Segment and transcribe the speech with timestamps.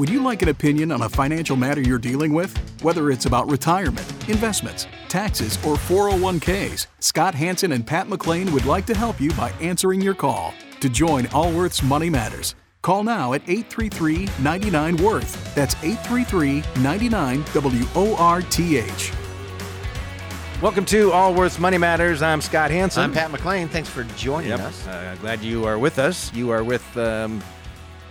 [0.00, 2.56] Would you like an opinion on a financial matter you're dealing with?
[2.82, 8.86] Whether it's about retirement, investments, taxes, or 401ks, Scott Hanson and Pat McClain would like
[8.86, 10.54] to help you by answering your call.
[10.80, 15.54] To join Allworth's Money Matters, call now at 833 99 Worth.
[15.54, 19.12] That's 833 99 W O R T H.
[20.62, 22.22] Welcome to Allworth's Money Matters.
[22.22, 23.02] I'm Scott Hanson.
[23.02, 23.68] I'm Pat McClain.
[23.68, 24.60] Thanks for joining Yep.
[24.60, 24.86] us.
[24.86, 26.32] Uh, glad you are with us.
[26.32, 27.42] You are with um,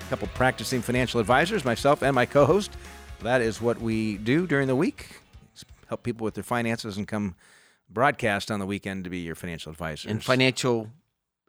[0.10, 2.72] a couple practicing financial advisors, myself and my co-host.
[3.22, 5.22] That is what we do during the week.
[5.88, 7.36] Help people with their finances and come
[7.92, 10.10] broadcast on the weekend to be your financial advisors.
[10.10, 10.90] And financial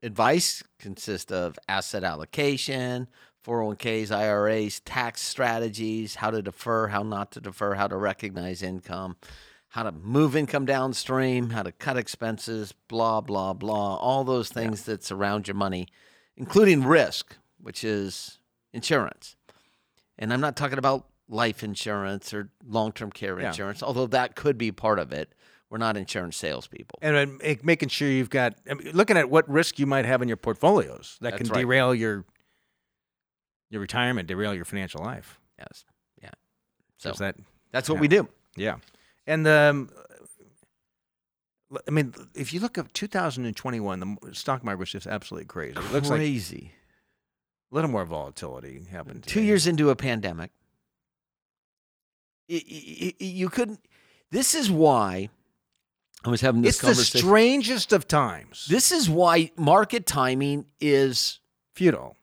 [0.02, 3.08] advice consists of asset allocation,
[3.46, 9.16] 401ks, IRAs, tax strategies, how to defer, how not to defer, how to recognize income,
[9.68, 13.96] how to move income downstream, how to cut expenses, blah, blah, blah.
[13.96, 15.88] All those things that surround your money,
[16.36, 18.36] including risk, which is
[18.72, 19.36] insurance.
[20.18, 23.48] And I'm not talking about life insurance or long term care Yeah.
[23.48, 25.34] insurance, although that could be part of it.
[25.70, 26.98] We're not insurance salespeople.
[27.00, 30.20] and uh, making sure you've got I mean, looking at what risk you might have
[30.20, 31.60] in your portfolios that That's can right.
[31.60, 32.24] derail your
[33.70, 35.38] your retirement, derail your financial life.
[35.58, 35.84] Yes.
[36.20, 36.30] Yeah.
[36.98, 37.36] So that
[37.70, 38.00] that's what yeah.
[38.00, 38.28] we do.
[38.56, 38.76] Yeah,
[39.28, 39.90] and um,
[41.86, 45.78] I mean, if you look at 2021, the stock market was just absolutely crazy.
[45.78, 46.20] It looks like
[47.70, 49.24] a little more volatility happened.
[49.24, 49.46] Two today.
[49.46, 50.50] years into a pandemic,
[52.48, 53.80] you couldn't.
[54.30, 55.28] This is why
[56.24, 58.66] I was having this It's the strangest of times.
[58.68, 61.40] this is why market timing is
[61.74, 62.16] futile.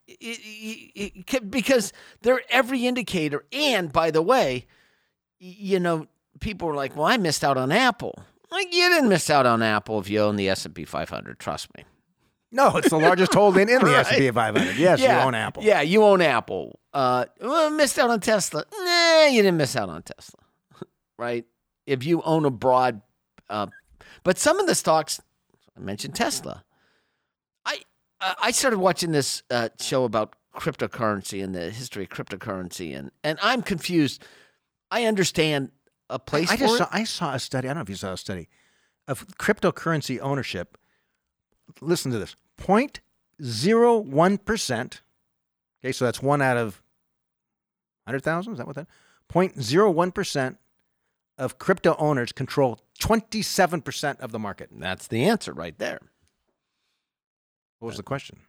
[1.50, 3.46] because they're every indicator.
[3.52, 4.66] And by the way,
[5.40, 6.08] you know,
[6.40, 9.62] people were like, "Well, I missed out on Apple." Like you didn't miss out on
[9.62, 11.40] Apple if you own the S and P 500.
[11.40, 11.84] Trust me.
[12.52, 14.06] No, it's the largest holding in the Right.
[14.06, 14.78] S&P 500.
[14.78, 15.64] Yes, yeah, you own Apple.
[15.64, 16.80] Yeah, you own Apple.
[16.94, 18.64] Uh, well, missed out on Tesla.
[18.72, 20.40] Nah, you didn't miss out on Tesla,
[21.20, 21.46] right?
[21.86, 23.02] If you own a broad,
[23.50, 23.68] uh,
[24.24, 25.20] but some of the stocks,
[25.76, 26.64] I mentioned Tesla.
[27.66, 27.82] I
[28.22, 33.12] uh, I started watching this uh, show about cryptocurrency and the history of cryptocurrency, and
[33.24, 34.24] and I'm confused.
[34.90, 35.72] I understand
[36.10, 37.68] a place I for just saw, I saw a study.
[37.68, 38.48] I don't know if you saw a study
[39.08, 40.78] of cryptocurrency ownership.
[41.82, 45.02] Listen to this: 0.01 percent.
[45.84, 46.82] Okay, so that's one out of
[48.06, 48.54] hundred thousand.
[48.54, 48.88] Is that what that?
[49.32, 50.58] 0.01 percent
[51.38, 54.70] of crypto owners control 27 percent of the market.
[54.72, 56.00] That's the answer right there.
[57.80, 58.40] What was the question?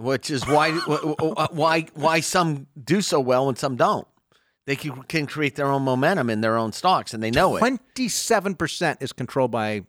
[0.00, 0.72] which is why
[1.52, 4.06] why why some do so well and some don't.
[4.66, 7.60] They can, can create their own momentum in their own stocks, and they know it.
[7.60, 9.84] 27 percent is controlled by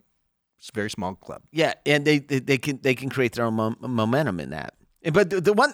[0.69, 1.41] very small club.
[1.51, 4.75] Yeah, and they, they they can they can create their own mom- momentum in that.
[5.11, 5.73] But the, the one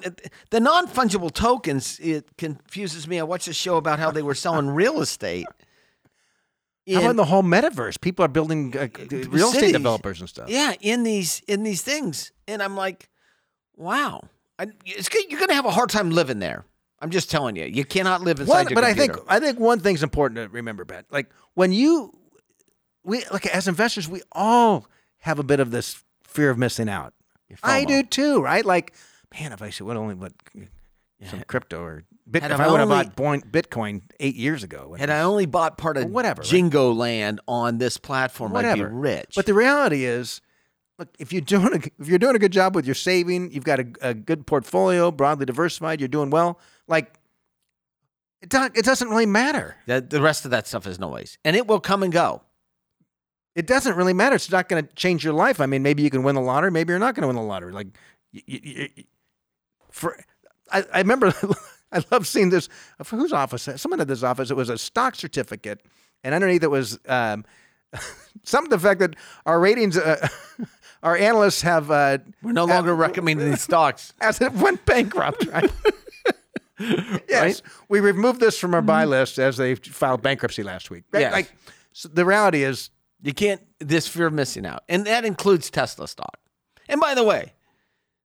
[0.51, 3.19] the non fungible tokens it confuses me.
[3.19, 5.45] I watched a show about how they were selling real estate.
[6.89, 7.99] How about in- the whole metaverse?
[7.99, 8.87] People are building uh,
[9.29, 10.49] real estate developers and stuff.
[10.49, 13.09] Yeah, in these in these things, and I'm like,
[13.75, 15.09] wow, I, it's.
[15.29, 16.63] You're gonna have a hard time living there.
[17.01, 19.17] I'm just telling you, you cannot live inside One, but I think.
[19.27, 21.03] I think one thing's important to remember, Ben.
[21.11, 22.17] Like when you,
[23.07, 24.85] we like as investors, we all
[25.19, 27.13] have a bit of this fear of missing out.
[27.63, 28.63] I do too, right?
[28.66, 28.94] Like,
[29.34, 30.34] man, if I should would only what
[31.23, 35.12] some crypto or bit, if I I would have bought Bitcoin eight years ago, and
[35.12, 36.50] I only bought part of whatever, right?
[36.50, 39.34] Jingo Land on this platform, whatever, I'd be rich.
[39.35, 40.41] But the reality is,
[41.00, 43.63] look, if you're doing a, if you're doing a good job with your saving, you've
[43.63, 46.59] got a, a good portfolio, broadly diversified, you're doing well.
[46.88, 47.13] Like,
[48.41, 49.78] it, do, it doesn't really matter.
[49.88, 52.41] the, the rest of that stuff is noise, and it will come and go.
[53.57, 54.35] It doesn't really matter.
[54.35, 55.59] It's not going to change your life.
[55.59, 56.69] I mean, maybe you can win the lottery.
[56.69, 57.73] Maybe you're not going to win the lottery.
[57.73, 57.88] Like,
[58.31, 59.03] y y y
[59.90, 60.16] for
[60.72, 61.34] I, I remember,
[61.91, 62.70] I love seeing this.
[63.03, 63.67] For whose office?
[63.78, 64.52] Someone at this office.
[64.52, 65.81] It was a stock certificate,
[66.23, 67.46] and underneath it was um,
[68.43, 69.16] some of the fact that
[69.47, 70.28] our ratings, uh,
[71.03, 74.14] our analysts have uh, We're no longer recommending these stocks.
[74.22, 75.47] as it went bankrupt.
[75.47, 75.72] Right?
[77.28, 81.05] yes, we removed this from our buy list as they filed bankruptcy last week.
[81.11, 81.22] Right?
[81.22, 81.34] Yes.
[81.34, 81.52] Like,
[81.91, 82.91] so the reality is,
[83.28, 83.62] You can't.
[83.79, 86.40] This fear of missing out, and that includes Tesla stock.
[86.88, 87.53] And by the way,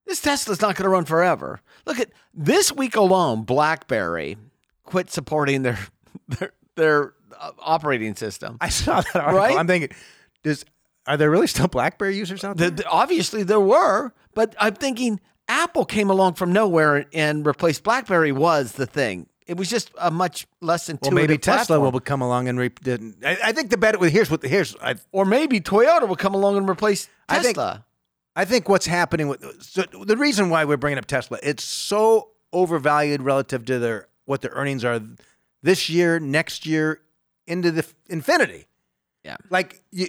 [0.06, 1.60] this Tesla's not going to run forever.
[1.86, 3.42] Look at this week alone.
[3.42, 4.36] BlackBerry
[4.84, 5.78] quit supporting their
[6.28, 8.56] their their uh, operating system.
[8.60, 9.36] I saw that article.
[9.38, 9.56] Right?
[9.58, 9.90] I'm thinking,
[10.44, 10.64] does
[11.06, 12.70] are there really still BlackBerry users out The- there?
[12.70, 18.30] the- obviously there were, but I'm thinking Apple came along from nowhere and replaced BlackBerry
[18.30, 19.26] was the thing.
[19.46, 21.92] It was just a much less well, intuitive maybe Tesla platform.
[21.92, 22.70] will come along and re-
[23.24, 26.34] I, I think the bet with here's what here's I, or maybe Toyota will come
[26.34, 27.84] along and replace I think- Tesla.
[28.34, 32.28] I think what's happening with so the reason why we're bringing up Tesla, it's so
[32.52, 35.00] overvalued relative to their what their earnings are
[35.62, 37.00] this year, next year,
[37.46, 38.66] into the f- infinity.
[39.22, 39.36] Yeah.
[39.50, 40.06] Like you,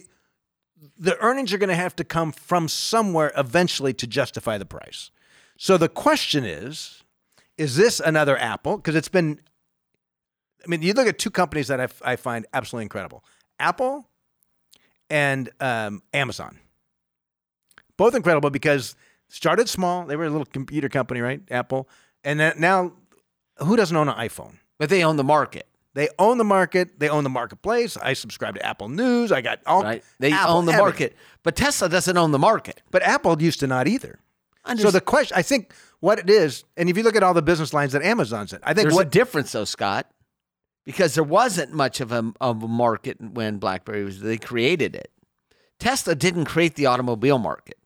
[0.97, 5.12] the earnings are going to have to come from somewhere eventually to justify the price.
[5.57, 7.02] So the question is,
[7.57, 8.77] is this another Apple?
[8.77, 9.39] Because it's been,
[10.65, 13.23] I mean, you look at two companies that I, f- I find absolutely incredible
[13.59, 14.07] Apple
[15.09, 16.59] and um, Amazon.
[17.97, 18.95] Both incredible because
[19.29, 20.05] started small.
[20.05, 21.41] They were a little computer company, right?
[21.51, 21.88] Apple.
[22.23, 22.94] And then now,
[23.57, 24.57] who doesn't own an iPhone?
[24.79, 26.99] But they own the market, They own the market.
[26.99, 27.95] They own the marketplace.
[27.97, 29.31] I subscribe to Apple News.
[29.31, 30.03] I got all right?
[30.19, 30.85] They Apple, own the everything.
[30.85, 31.15] market.
[31.44, 32.81] But Tesla doesn't own the market.
[32.89, 34.19] But Apple used to not either.
[34.77, 35.71] So the question, I think,
[36.03, 38.59] what it is, and if you look at all the business lines that Amazon's in,
[38.61, 40.11] I think There's what a difference, though, Scott,
[40.83, 44.19] because there wasn't much of a, of a market when BlackBerry was.
[44.19, 45.11] They created it.
[45.79, 47.77] Tesla didn't create the automobile market.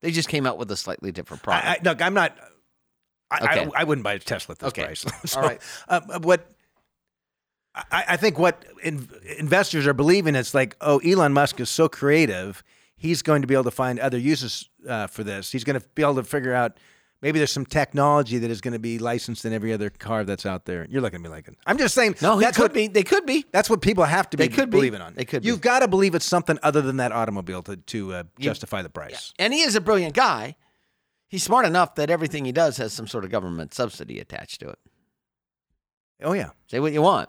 [0.00, 1.66] They just came out with a slightly different product.
[1.66, 2.38] I, I, look, I'm not.
[3.30, 3.70] I, Okay.
[3.76, 4.84] I, I wouldn't buy a Tesla at this Okay.
[4.84, 5.04] price.
[5.26, 5.60] so, All right.
[5.88, 6.48] uh, what
[7.74, 11.86] I, I think what in, investors are believing is like, oh, Elon Musk is so
[11.86, 12.62] creative,
[12.96, 15.52] he's going to be able to find other uses uh, for this.
[15.52, 16.78] He's going to be able to figure out
[17.22, 20.46] maybe there's some technology that is going to be licensed in every other car that's
[20.46, 20.86] out there.
[20.88, 22.16] You're looking at me like, I'm just saying.
[22.22, 22.88] no, that could what, be.
[22.88, 23.44] They could be.
[23.52, 24.78] That's what people have to be They could be.
[24.78, 25.14] believing on.
[25.14, 25.48] They could be.
[25.48, 28.90] You've got to believe it's something other than that automobile to to uh, justify the
[28.90, 29.32] price.
[29.38, 30.56] And he is a brilliant guy.
[31.28, 34.70] He's smart enough that everything he does has some sort of government subsidy attached to
[34.70, 34.78] it.
[36.22, 36.50] Oh yeah.
[36.66, 37.28] Say what you want.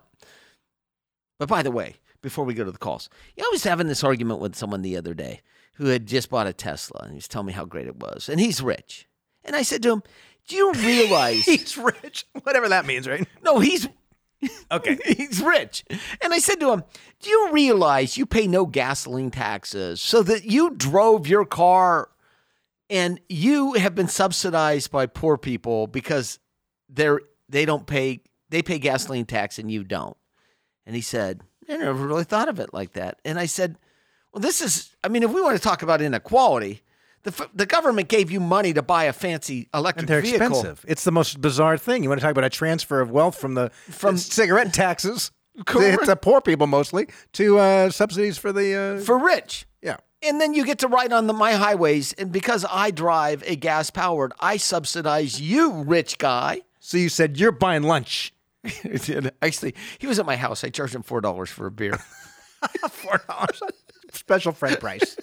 [1.37, 3.87] But by the way, before we go to the calls, you know, I was having
[3.87, 5.41] this argument with someone the other day
[5.75, 8.29] who had just bought a Tesla and he was telling me how great it was.
[8.29, 9.07] And he's rich.
[9.43, 10.03] And I said to him,
[10.47, 11.45] Do you realize?
[11.45, 13.27] He's rich, whatever that means, right?
[13.43, 13.87] no, he's
[14.71, 14.97] Okay.
[15.17, 15.83] he's rich.
[16.21, 16.83] And I said to him,
[17.21, 22.09] Do you realize you pay no gasoline taxes so that you drove your car
[22.89, 26.39] and you have been subsidized by poor people because
[26.89, 30.17] they're they don't pay they pay gasoline tax and you don't.
[30.85, 33.19] And he said, I never really thought of it like that.
[33.23, 33.77] And I said,
[34.33, 36.81] Well, this is I mean, if we want to talk about inequality,
[37.23, 40.47] the, f- the government gave you money to buy a fancy electric And they're vehicle.
[40.47, 40.85] expensive.
[40.87, 42.03] It's the most bizarre thing.
[42.03, 45.31] You want to talk about a transfer of wealth from the From- cigarette taxes
[45.65, 46.05] Correct.
[46.05, 49.65] to poor people mostly to uh, subsidies for the uh, For rich.
[49.81, 49.97] yeah.
[50.21, 53.55] And then you get to ride on the my highways, and because I drive a
[53.55, 56.61] gas powered, I subsidize you, rich guy.
[56.81, 58.33] So you said you're buying lunch.
[59.41, 60.63] Actually, he was at my house.
[60.65, 61.97] I charged him four dollars for a beer.
[62.89, 63.61] Four dollars,
[64.11, 65.15] special friend price.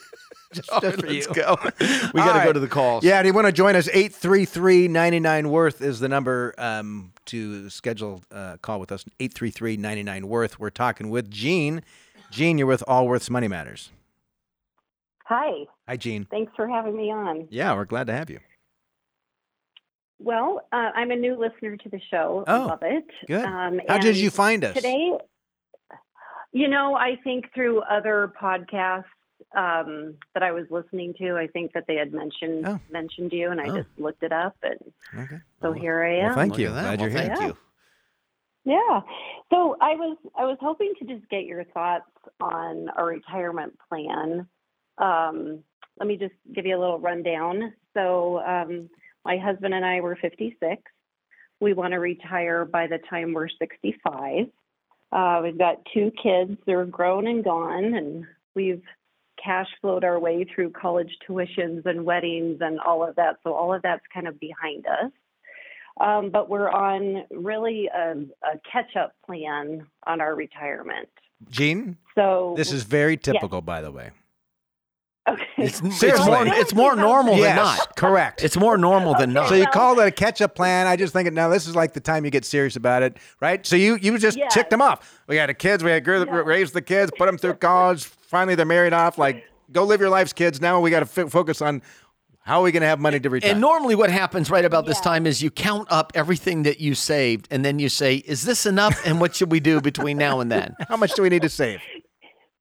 [0.81, 1.03] Just, just.
[1.05, 1.57] Let's go.
[2.15, 3.05] We got to go to the calls.
[3.05, 3.89] Yeah, do you want to join us?
[3.89, 9.05] 833-99 worth is the number um, to schedule a call with us.
[9.21, 10.59] 833-99 worth.
[10.59, 11.83] We're talking with Gene.
[12.31, 13.91] Gene, you're with Allworth's Money Matters.
[15.27, 16.27] Hi, Hi, Gene.
[16.31, 17.49] thanks for having me on.
[17.51, 18.39] Yeah, we're glad to have you.
[20.19, 22.45] Well, uh, I'm a new listener to the show.
[22.47, 23.05] I Oh, love it.
[23.27, 23.45] Good.
[23.45, 24.75] Um, How did you find us?
[24.75, 25.13] Today,
[26.53, 29.05] you know, I think through other podcasts
[29.57, 32.81] um, that I was listening to, I think that they had mentioned Oh.
[32.91, 33.77] mentioned you, and I Oh.
[33.77, 35.41] just looked it up, and Okay.
[35.63, 36.25] so here I am.
[36.27, 36.69] Well, thank you.
[36.69, 37.19] Glad you're here.
[37.21, 37.47] Thank Yeah.
[37.49, 37.57] you.
[38.65, 39.03] Yeah.
[39.51, 44.49] So I was I was hoping to just get your thoughts on a retirement plan.
[44.99, 45.63] Um,
[45.99, 47.73] let me just give you a little rundown.
[47.95, 48.91] So um,
[49.25, 50.83] my husband and I were 56.
[51.61, 54.51] We want to retire by the time we're 65.
[55.13, 56.59] Uh, we've got two kids.
[56.67, 58.83] They're grown and gone, and we've
[59.43, 63.37] cash flowed our way through college tuitions and weddings and all of that.
[63.45, 65.13] So all of that's kind of behind us.
[65.99, 71.09] Um, but we're on really a, a catch up plan on our retirement.
[71.51, 74.11] Gene, So this is very typical, by the way.
[75.29, 75.47] Okay.
[75.59, 76.27] It's, it's Seriously.
[76.27, 77.97] more, it's more normal than not.
[77.97, 78.43] correct.
[78.45, 79.49] It's more normal than not.
[79.49, 80.87] so you call it a catch-up plan.
[80.87, 83.65] I just think now this is like the time you get serious about it, right?
[83.67, 84.53] So you you just Yes.
[84.55, 85.21] ticked them off.
[85.27, 85.83] We had the kids.
[85.83, 86.33] We had girl, Yeah.
[86.45, 88.05] raised the kids, put them through college.
[88.05, 89.19] Finally, they're married off.
[89.19, 90.61] Like, go live your lives, kids.
[90.61, 91.83] Now we got to f- focus on
[92.41, 93.51] how are we going to have money to retire.
[93.51, 96.95] And normally, what happens right about this time is you count up everything that you
[96.95, 100.39] saved, and then you say, "Is this enough?" And what should we do between now
[100.39, 100.77] and then?
[100.89, 101.81] how much do we need to save?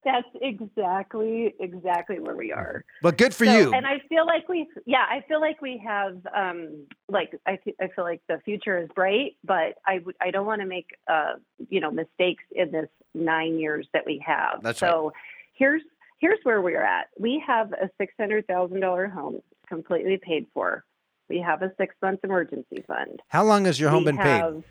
[0.06, 2.86] That's exactly exactly where we are.
[3.02, 3.74] But good for So- you.
[3.74, 7.74] And I feel like we, yeah, I feel like we have, um, like I, fe-
[7.82, 11.34] I feel like the future is bright, but I I don't want to make, uh,
[11.70, 14.62] you know, mistakes in this nine years that we have.
[14.62, 15.12] That's so
[15.54, 15.82] here's
[16.20, 17.08] here's where we're at.
[17.20, 20.86] We have a six hundred thousand dollar home, completely paid for.
[21.30, 23.22] We have a six month emergency fund.
[23.30, 24.42] how long has your home we been paid?
[24.42, 24.64] have,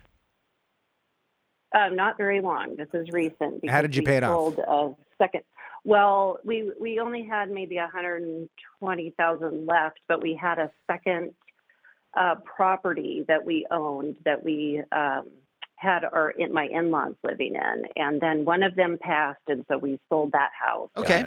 [1.74, 2.76] Um, not very long.
[2.76, 3.68] This is recent.
[3.68, 4.54] How did you pay it off?
[5.18, 5.42] Second.
[5.84, 10.70] Well, we we only had maybe hundred and twenty thousand left, but we had a
[10.90, 11.32] second
[12.16, 15.28] uh, property that we owned that we um,
[15.76, 19.76] had our in my in-laws living in, and then one of them passed, and so
[19.76, 20.90] we sold that house.
[20.96, 21.26] Okay.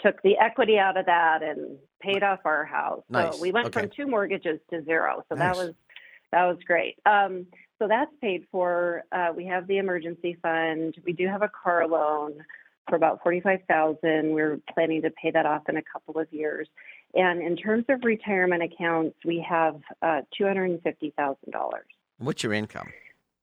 [0.00, 3.02] Took the equity out of that and paid off our house.
[3.08, 3.34] Nice.
[3.34, 3.80] So we went Okay.
[3.80, 5.24] from two mortgages to zero.
[5.30, 5.56] So Nice.
[5.56, 5.74] that was
[6.32, 6.98] that was great.
[7.06, 7.46] Um,
[7.78, 9.04] so that's paid for.
[9.10, 10.94] Uh, we have the emergency fund.
[11.04, 12.44] We do have a car loan
[12.88, 14.32] for about forty-five thousand.
[14.32, 16.68] We're planning to pay that off in a couple of years.
[17.14, 21.86] And in terms of retirement accounts, we have uh, two hundred and fifty thousand dollars.
[22.18, 22.88] What's your income?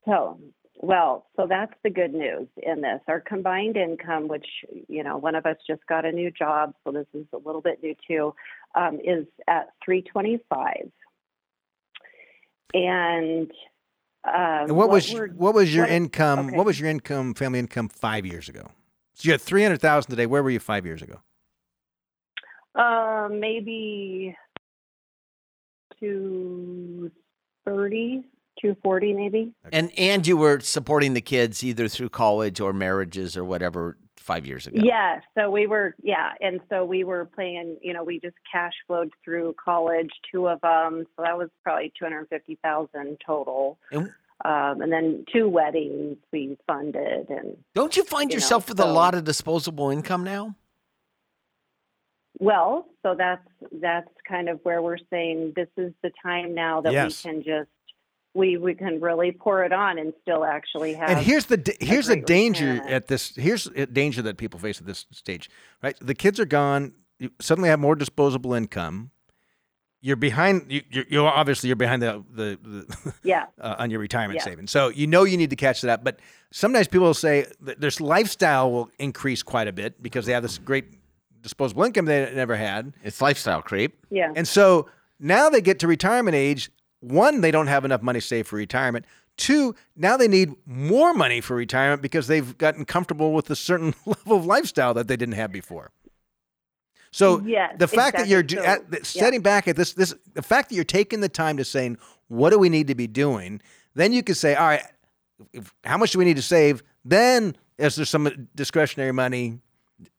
[0.06, 0.40] So,
[0.82, 3.00] well, so that's the good news in this.
[3.08, 4.46] Our combined income, which,
[4.90, 7.62] you know, one of us just got a new job, so this is a little
[7.62, 8.36] bit new too,
[8.76, 10.92] um, is at 325.
[12.74, 13.52] And,
[14.26, 16.48] um, And what was what was your what- income?
[16.48, 16.58] okay.
[16.58, 18.72] What was your income, family income, five years ago?
[19.16, 20.26] So you had three hundred thousand today.
[20.26, 21.20] Where were you five years ago?
[22.76, 24.36] uh, maybe
[26.00, 28.24] 230,
[28.60, 29.54] 240 maybe.
[29.72, 34.46] And and you were supporting the kids either through college or marriages or whatever five
[34.48, 34.80] years ago.
[34.82, 38.72] Yeah, so we were, yeah, and so we were playing, you know, we just cash
[38.88, 43.78] flowed through college, two of them, so that was probably two hundred fifty thousand total.
[43.92, 44.12] And-
[44.46, 48.80] Um, and then two weddings we funded, and Don't you find You know, yourself with
[48.80, 50.56] a lot of disposable income now?
[52.40, 53.48] well, so that's
[53.82, 57.24] that's kind of where we're saying this is the time now that Yes.
[57.24, 57.70] we can just
[58.34, 61.10] we we can really pour it on and still actually have.
[61.10, 62.92] And here's the here's the danger retirement.
[62.92, 63.36] at this.
[63.36, 65.50] Here's a danger that people face at this stage.
[65.82, 66.94] Right, the kids are gone.
[67.20, 69.12] You suddenly have more disposable income.
[70.06, 70.66] You're behind.
[70.70, 74.44] You, you're, you're obviously you're behind the the, the yeah, uh, on your retirement Yeah.
[74.44, 74.70] savings.
[74.70, 76.04] So you know you need to catch that up.
[76.04, 76.20] But
[76.52, 80.44] sometimes people will say that their lifestyle will increase quite a bit because they have
[80.44, 80.86] this great
[81.42, 82.94] disposable income they never had.
[83.02, 84.06] It's lifestyle creep.
[84.10, 86.70] yeah, And so now they get to retirement age.
[87.00, 89.06] One, they don't have enough money saved for retirement.
[89.38, 93.94] Two, now they need more money for retirement because they've gotten comfortable with a certain
[94.06, 95.92] level of lifestyle that they didn't have before.
[97.14, 98.66] So Yes, the fact that you're exactly.
[98.66, 99.22] So, at, that yeah.
[99.22, 102.50] setting back at this, this, the fact that you're taking the time to saying, what
[102.50, 103.62] do we need to be doing?
[103.94, 104.84] Then you can say, all right,
[105.54, 106.82] if, how much do we need to save?
[107.06, 109.60] Then is there some discretionary money?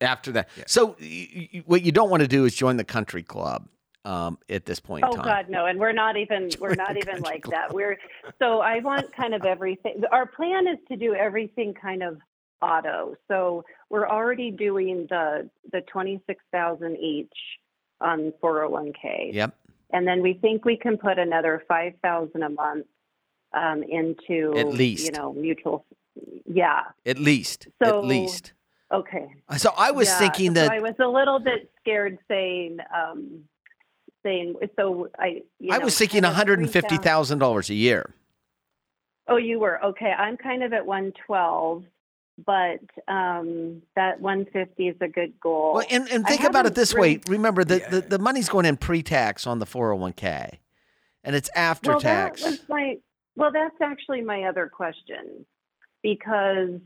[0.00, 3.22] After that, so y- y- what you don't want to do is join the country
[3.22, 3.68] club
[4.06, 5.24] um, at this point Oh in time.
[5.24, 5.66] God, no!
[5.66, 7.74] And we're not even we're not even like that.
[7.74, 7.98] We're
[8.38, 10.02] so I want kind of everything.
[10.10, 12.18] Our plan is to do everything kind of
[12.62, 13.14] auto.
[13.28, 17.32] So we're already doing the the twenty six thousand each
[18.00, 19.54] on four hundred one k, Yep,
[19.92, 22.86] and then we think we can put another five thousand a month
[23.52, 25.06] um, into At least.
[25.06, 25.86] you know mutual.
[26.44, 26.82] Yeah.
[27.06, 28.52] at least, So- at least.
[28.92, 29.26] Okay.
[29.56, 33.44] So I was Yeah, thinking so that I was a little bit scared saying um,
[34.24, 35.08] saying so.
[35.18, 38.12] I you I know, was thinking one hundred and fifty 3,000 thousand dollars a year.
[39.28, 40.12] Oh, you were okay.
[40.16, 41.84] I'm kind of at 112,
[42.44, 45.74] but um, that 150 is a good goal.
[45.74, 47.22] Well, and, and think about it this really- way.
[47.28, 50.60] Remember that the, the money's going in pre-tax on the four hundred one k,
[51.22, 52.42] and it's after well, tax.
[52.42, 52.98] that was my.
[53.36, 55.44] Well, that's actually my other question,
[56.02, 56.80] because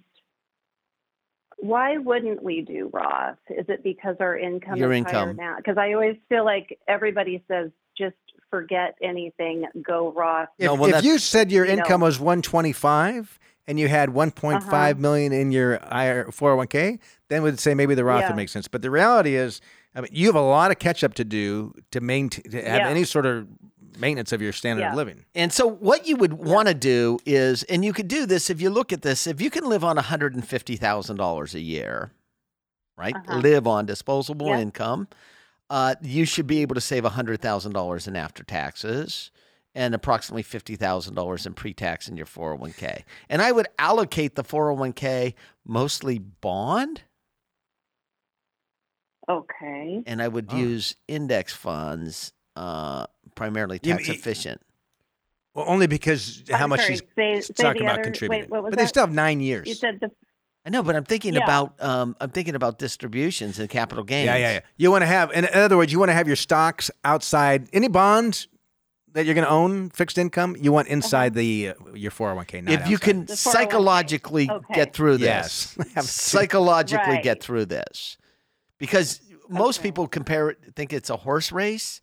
[1.58, 3.36] why wouldn't we do Roth?
[3.50, 5.36] Is it because our income Your is higher income.
[5.36, 5.56] now?
[5.56, 8.14] Because I always feel like everybody says just
[8.50, 10.48] forget anything, go Roth.
[10.58, 14.08] If, No, well, if you said your you income know- was 125 and you had
[14.08, 14.94] 1.5 Uh-huh.
[15.00, 16.98] million in your 401k,
[17.28, 18.28] then we'd say maybe the Roth Yeah.
[18.30, 18.66] would make sense.
[18.66, 19.60] But the reality is,
[19.94, 22.82] I mean, you have a lot of catch up to do to maintain to have
[22.82, 22.88] Yeah.
[22.88, 23.46] any sort of
[23.98, 25.24] maintenance of your standard of living.
[25.34, 28.60] And so, what you would want to do is, and you could do this if
[28.60, 32.12] you look at this, if you can live on $150,000 a year,
[32.96, 33.14] right?
[33.16, 33.38] Uh-huh.
[33.38, 34.60] Live on disposable Yeah.
[34.60, 35.08] income,
[35.70, 39.30] uh, you should be able to save $100,000 in after taxes
[39.74, 43.04] and approximately $50,000 in pre tax in your 401k.
[43.28, 45.34] And I would allocate the 401k
[45.66, 47.02] mostly bond,
[49.28, 50.02] Okay.
[50.06, 50.56] and I would Oh.
[50.56, 54.62] use index funds, uh, primarily You- tax efficient.
[55.54, 58.44] Well, only because how I'm much sorry, she's say, say talking the about other, contributing.
[58.44, 59.66] Wait, what was but they still have nine years.
[59.68, 60.10] You said the
[60.64, 61.44] I know, but I'm thinking Yeah.
[61.44, 64.26] about um, I'm thinking about distributions and capital gains.
[64.26, 64.60] yeah, yeah, yeah.
[64.76, 67.88] You want to have, in other words, you want to have your stocks outside any
[67.88, 68.48] bonds
[69.18, 70.54] that you're going to own, fixed income.
[70.60, 72.62] You want inside the uh, your 401k.
[72.62, 74.74] Not If you can The psychologically Okay.
[74.74, 78.16] get through this, Have to- psychologically get through this,
[78.78, 79.88] because most Okay.
[79.88, 82.00] people compare it, think it's a horse race,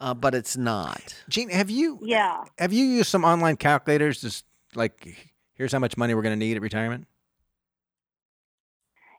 [0.00, 1.14] uh, but it's not.
[1.28, 2.42] Gene, have you yeah.
[2.58, 4.20] have you used some online calculators?
[4.20, 7.06] Just like here's how much money we're going to need at retirement.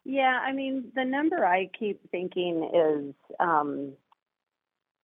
[0.04, 3.94] Yeah, I mean, the number I keep thinking is um,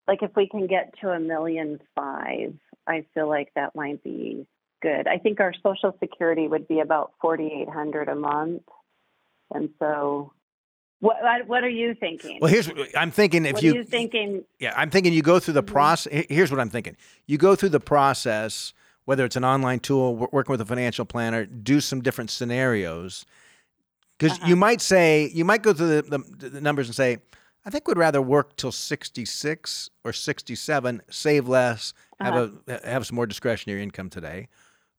[0.08, 2.54] like if we can get to a million five,
[2.86, 4.46] I feel like that might be
[4.82, 5.06] good.
[5.06, 8.62] I think our Social Security would be about forty eight hundred a month,
[9.52, 10.32] and so
[11.00, 12.38] what what are you thinking?
[12.40, 14.44] Well, here's I'm thinking if what you, are you thinking?
[14.58, 15.66] yeah, I'm thinking you go through the Mhm.
[15.72, 16.24] process.
[16.28, 16.96] Here's what I'm thinking:
[17.26, 18.72] you go through the process,
[19.04, 23.26] whether it's an online tool, working with a financial planner, do some different scenarios,
[24.18, 24.48] because Uh-huh.
[24.48, 27.18] you might say you might go through the, the, the numbers and say,
[27.64, 32.58] I think we'd rather work till 66 or 67, save less, have Uh-huh.
[32.84, 34.48] a have some more discretionary income today.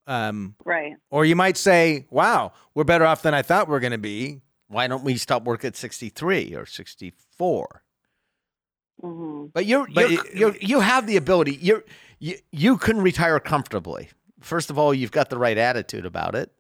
[0.08, 0.96] Um, Right.
[1.12, 3.98] or you might say, wow, we're better off than I thought we are going to
[3.98, 4.42] be.
[4.68, 7.84] Why don't we stop work at 63 or 64?
[9.02, 11.58] hmm But you're, But you're, it- you're you have the ability.
[11.62, 11.84] You're
[12.20, 14.10] you you can retire comfortably.
[14.42, 16.52] First of all, you've got the right attitude about it,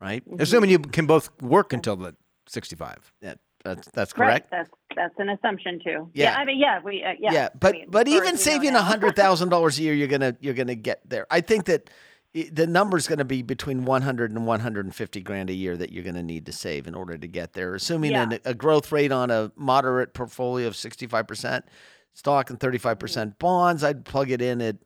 [0.00, 0.22] right?
[0.38, 2.14] Assuming you can both work until the
[2.48, 3.12] 65.
[3.20, 4.26] Yeah, that's that's Right.
[4.26, 4.50] correct.
[4.50, 6.10] That's that's an assumption too.
[6.14, 6.34] Yeah.
[6.36, 6.80] I mean, yeah.
[6.82, 7.02] We.
[7.02, 7.32] Uh, yeah.
[7.32, 10.36] Yeah, I but mean, but even saving a hundred thousand dollars a year, you're gonna
[10.40, 11.26] you're gonna get there.
[11.30, 11.90] I think that
[12.34, 16.02] the number is going to be between 100 and 150 grand a year that you're
[16.02, 17.74] going to need to save in order to get there.
[17.74, 18.22] Assuming Yeah.
[18.22, 21.66] an, a growth rate on a moderate portfolio of 65 percent
[22.14, 24.76] stock and 35 percent bonds, I'd plug it in at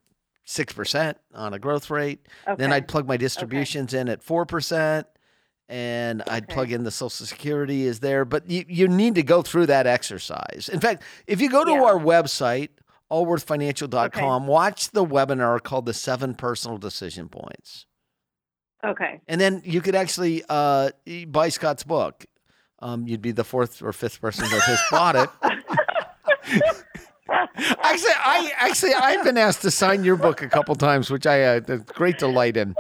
[0.45, 2.27] six percent on a growth rate.
[2.49, 2.57] okay.
[2.57, 5.07] Then I'd plug my distributions in at four percent,
[5.69, 6.55] and I'd Okay.
[6.55, 8.25] plug in the Social Security is there.
[8.25, 10.69] But you, you need to go through that exercise.
[10.73, 11.83] In fact, if you go to Yeah.
[11.83, 12.69] our website,
[13.11, 17.87] allworthfinancial.com, watch the webinar called the Seven Personal Decision Points,
[18.85, 19.21] Okay.
[19.29, 20.91] and then you could actually uh,
[21.29, 22.27] buy Scott's book.
[22.81, 25.31] Um, you'd be the fourth or fifth person that has bought it.
[27.83, 31.43] Actually, I actually I've been asked to sign your book a couple times, which I
[31.43, 32.75] uh, great delight in.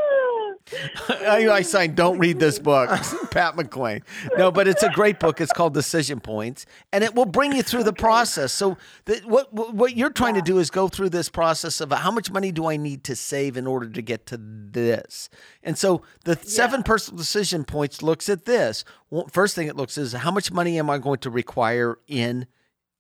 [1.09, 2.89] I, I signed "Don't read this book,"
[3.31, 4.03] Pat McClain.
[4.37, 5.41] No, but it's a great book.
[5.41, 8.53] It's called Decision Points, and it will bring you through the process.
[8.53, 11.93] So, the, what what what you're trying to do is go through this process of
[11.93, 15.29] how much money do I need to save in order to get to this.
[15.63, 18.85] And so, the seven personal decision points looks at this.
[19.31, 22.47] First thing it looks at is how much money am I going to require in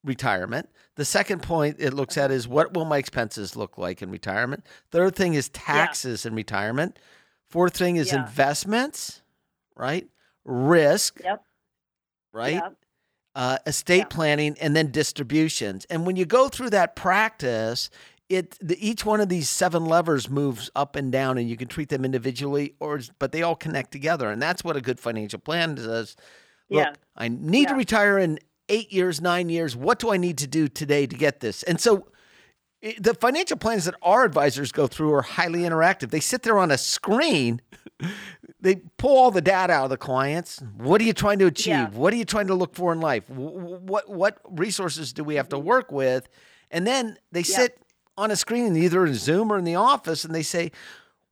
[0.04, 0.68] retirement.
[0.94, 4.64] The second point it looks at is what will my expenses look like in retirement.
[4.90, 6.98] Third thing is taxes in retirement.
[7.48, 8.26] Fourth thing is Yeah.
[8.26, 9.22] investments,
[9.76, 10.08] right?
[10.44, 11.44] Risk, Yep.
[12.32, 12.54] right?
[12.54, 12.76] Yep.
[13.34, 14.04] Uh, estate Yeah.
[14.06, 15.84] planning, and then distributions.
[15.90, 17.90] And when you go through that practice,
[18.28, 21.68] it the, each one of these seven levers moves up and down, and you can
[21.68, 24.30] treat them individually, or but they all connect together.
[24.30, 26.16] And that's what a good financial plan does.
[26.70, 26.92] Look, Yeah.
[27.14, 29.76] I need to retire in eight years, nine years.
[29.76, 31.62] What do I need to do today to get this?
[31.62, 32.08] And so
[32.98, 36.10] the financial plans that our advisors go through are highly interactive.
[36.10, 37.60] They sit there on a screen.
[38.60, 40.62] They pull all the data out of the clients.
[40.76, 41.72] What are you trying to achieve?
[41.72, 41.88] Yeah.
[41.90, 43.26] What are you trying to look for in life?
[43.28, 46.28] Wh- wh- What what resources do we have to work with?
[46.70, 47.56] And then they Yeah.
[47.56, 47.78] sit
[48.18, 50.72] on a screen, either in Zoom or in the office, and they say,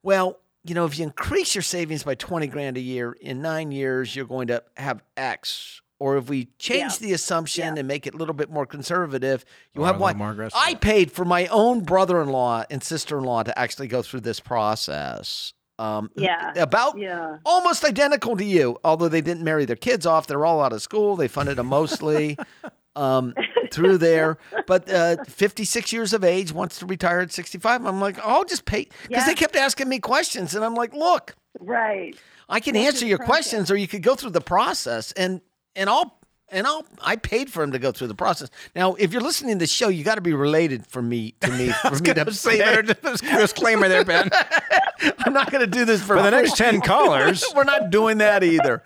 [0.02, 3.72] "Well, you know, if you increase your savings by twenty grand a year in nine
[3.72, 7.07] years, you're going to have X." Or if we change Yeah.
[7.07, 7.79] the assumption Yeah.
[7.79, 10.09] and make it a little bit more conservative, you'll have one.
[10.12, 10.59] little more aggressive.
[10.62, 15.55] I paid for my own brother-in-law and sister-in-law to actually go through this process.
[15.79, 16.53] Um, Yeah.
[16.57, 17.38] about Yeah.
[17.47, 20.27] almost identical to you, although they didn't marry their kids off.
[20.27, 21.17] They're all out of school.
[21.17, 22.37] They funded them mostly
[22.97, 23.33] um,
[23.73, 24.37] through there.
[24.67, 27.87] But uh, 56 years of age, wants to retire at 65.
[27.87, 28.85] I'm like, I'll just pay.
[29.09, 29.27] Because Yeah.
[29.27, 30.55] they kept asking me questions.
[30.55, 32.14] And I'm like, look, Right.
[32.47, 33.31] I can This answer your perfect.
[33.31, 35.40] questions or you could go through the process and
[35.77, 36.19] and I'll
[36.51, 38.51] and I'll I paid for him to go through the process.
[38.77, 41.51] Now, if you're listening to the show, you got to be related for me to
[41.51, 42.83] me for me to say pay.
[42.83, 44.31] there, disclaimer there, Ben.
[45.19, 47.45] I'm not going to do this for, For the next 10 callers.
[47.55, 48.83] We're not doing that either.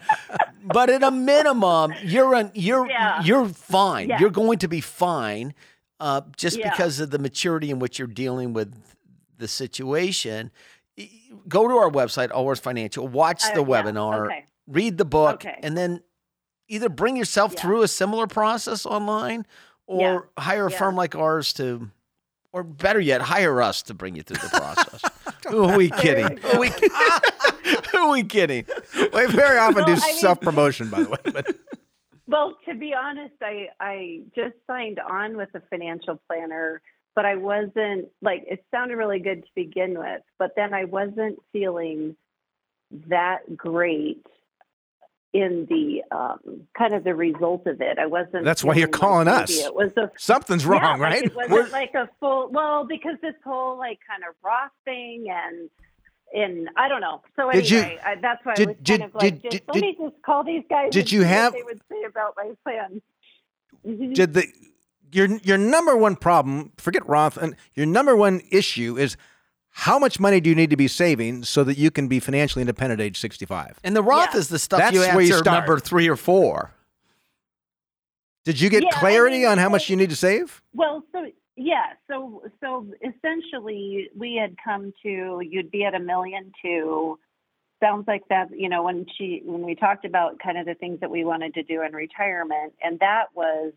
[0.64, 3.22] But at a minimum, you're an, you're Yeah.
[3.22, 4.08] you're fine.
[4.08, 4.18] Yeah.
[4.20, 5.54] You're going to be fine,
[6.00, 6.70] uh, just Yeah.
[6.70, 8.74] because of the maturity in which you're dealing with
[9.36, 10.50] the situation.
[11.46, 13.06] Go to our website, Allworth Financial.
[13.06, 13.82] Watch Uh, the yeah.
[13.82, 14.26] webinar.
[14.26, 14.44] Okay.
[14.66, 15.58] Read the book, Okay.
[15.62, 16.02] and then
[16.68, 17.60] either bring yourself Yeah.
[17.62, 19.46] through a similar process online,
[19.86, 20.78] or hire a Yeah.
[20.78, 21.90] firm like ours to.
[22.52, 25.02] Or better yet, hire us to bring you through the process.
[25.48, 26.38] Who are we kidding?
[26.38, 26.68] Who are we,
[27.92, 28.64] who are we kidding?
[29.12, 31.18] We very often do I self promotion, by the way.
[31.24, 31.46] But
[32.26, 36.80] Well, to be honest, I I just signed on with a financial planner,
[37.14, 41.38] but I wasn't like it sounded really good to begin with, but then I wasn't
[41.52, 42.16] feeling
[43.08, 44.24] that great
[45.32, 46.38] in the um,
[46.76, 47.98] kind of the result of it.
[47.98, 48.44] I wasn't.
[48.44, 49.50] That's why you're calling like us.
[49.58, 51.24] It was a something's yeah, wrong, like right?
[51.24, 55.26] It wasn't We're- like a full well because this whole like kind of Roth thing
[55.30, 55.70] and.
[56.34, 57.22] And I don't know.
[57.36, 59.42] So Did you- anyway, I, that's why did- I was did- kind of like, did-
[59.50, 60.92] just, did- let me just call these guys.
[60.92, 63.00] did you have- they would say about my plan?
[64.14, 64.46] Did the
[65.10, 69.16] your your number one problem forget roth and your number one issue is
[69.82, 72.60] how much money do you need to be saving so that you can be financially
[72.62, 73.78] independent at age 65?
[73.84, 74.40] And the Roth Yeah.
[74.40, 75.44] is the stuff That's you where you start.
[75.46, 76.72] number three or four.
[78.44, 80.60] Did you get Yeah, I clarity mean, on how much you need to save?
[80.74, 86.50] Well, so yeah, so so essentially, we had come to you'd be at a million
[86.60, 87.18] two.
[87.80, 90.98] Sounds like that, you know, when she when we talked about kind of the things
[91.00, 93.72] that we wanted to do in retirement, and that was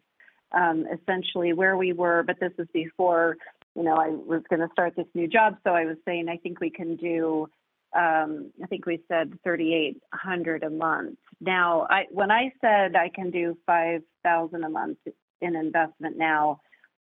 [0.51, 2.23] um, essentially where we were.
[2.23, 3.37] But this was before,
[3.75, 6.38] you know, I was going to start this new job, so I was saying I
[6.38, 7.47] think we can do.
[7.93, 11.17] Um, I think we said thirty eight hundred a month.
[11.41, 14.97] Now, I when I said I can do five thousand a month
[15.41, 16.62] in investment now,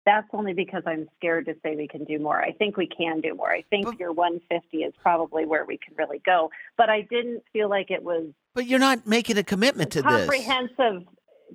[0.05, 2.39] that's only because I'm scared to say we can do more.
[2.39, 3.49] I think we can do more.
[3.51, 6.51] I think But- your 150 is probably where we can really go.
[6.77, 10.11] But I didn't feel like it was But you're not making a commitment to this.
[10.11, 11.07] comprehensive.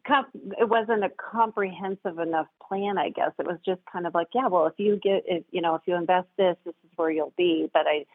[0.07, 0.27] Com-
[0.59, 2.97] it wasn't a comprehensive enough plan.
[2.99, 5.61] I guess it was just kind of like, yeah, well, if you get, if you
[5.61, 7.69] know, if you invest this, this is where you'll be.
[7.73, 8.07] But I,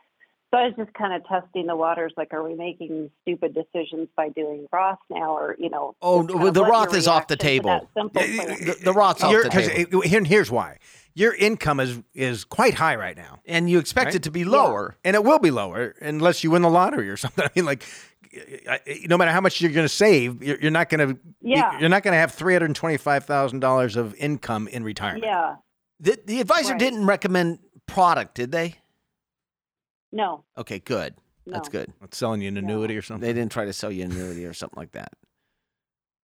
[0.51, 2.13] so I was just kind of testing the waters.
[2.15, 5.95] Like, are we making stupid decisions by doing Roth now, or you know?
[6.01, 7.89] Oh, just kind well, of the Roth is off the reaction to that table.
[7.97, 8.65] simple Yeah, plan?
[8.65, 10.01] The, the Roth's off You're- the 'cause table.
[10.03, 10.77] it- here- here's why.
[11.17, 13.39] Your income is is quite high right now.
[13.45, 14.15] and you expect Right?
[14.15, 14.97] it to be lower.
[15.03, 17.45] and it will be lower unless you win the lottery or something.
[17.45, 17.85] I mean, like, I-
[19.08, 21.19] no matter how much you're going to save, you're, you're not going to.
[21.41, 21.80] Yeah.
[21.80, 25.24] You're not going to have three hundred twenty-five thousand dollars of income in retirement.
[25.26, 25.56] Yeah.
[26.00, 26.80] The, the advisor Right.
[26.80, 28.76] didn't recommend product, did they?
[30.12, 30.43] No.
[30.58, 31.15] Okay, good.
[31.48, 31.93] That's good.
[32.04, 33.21] It's selling you an annuity or something.
[33.26, 35.13] They didn't try to sell you an annuity or something like that.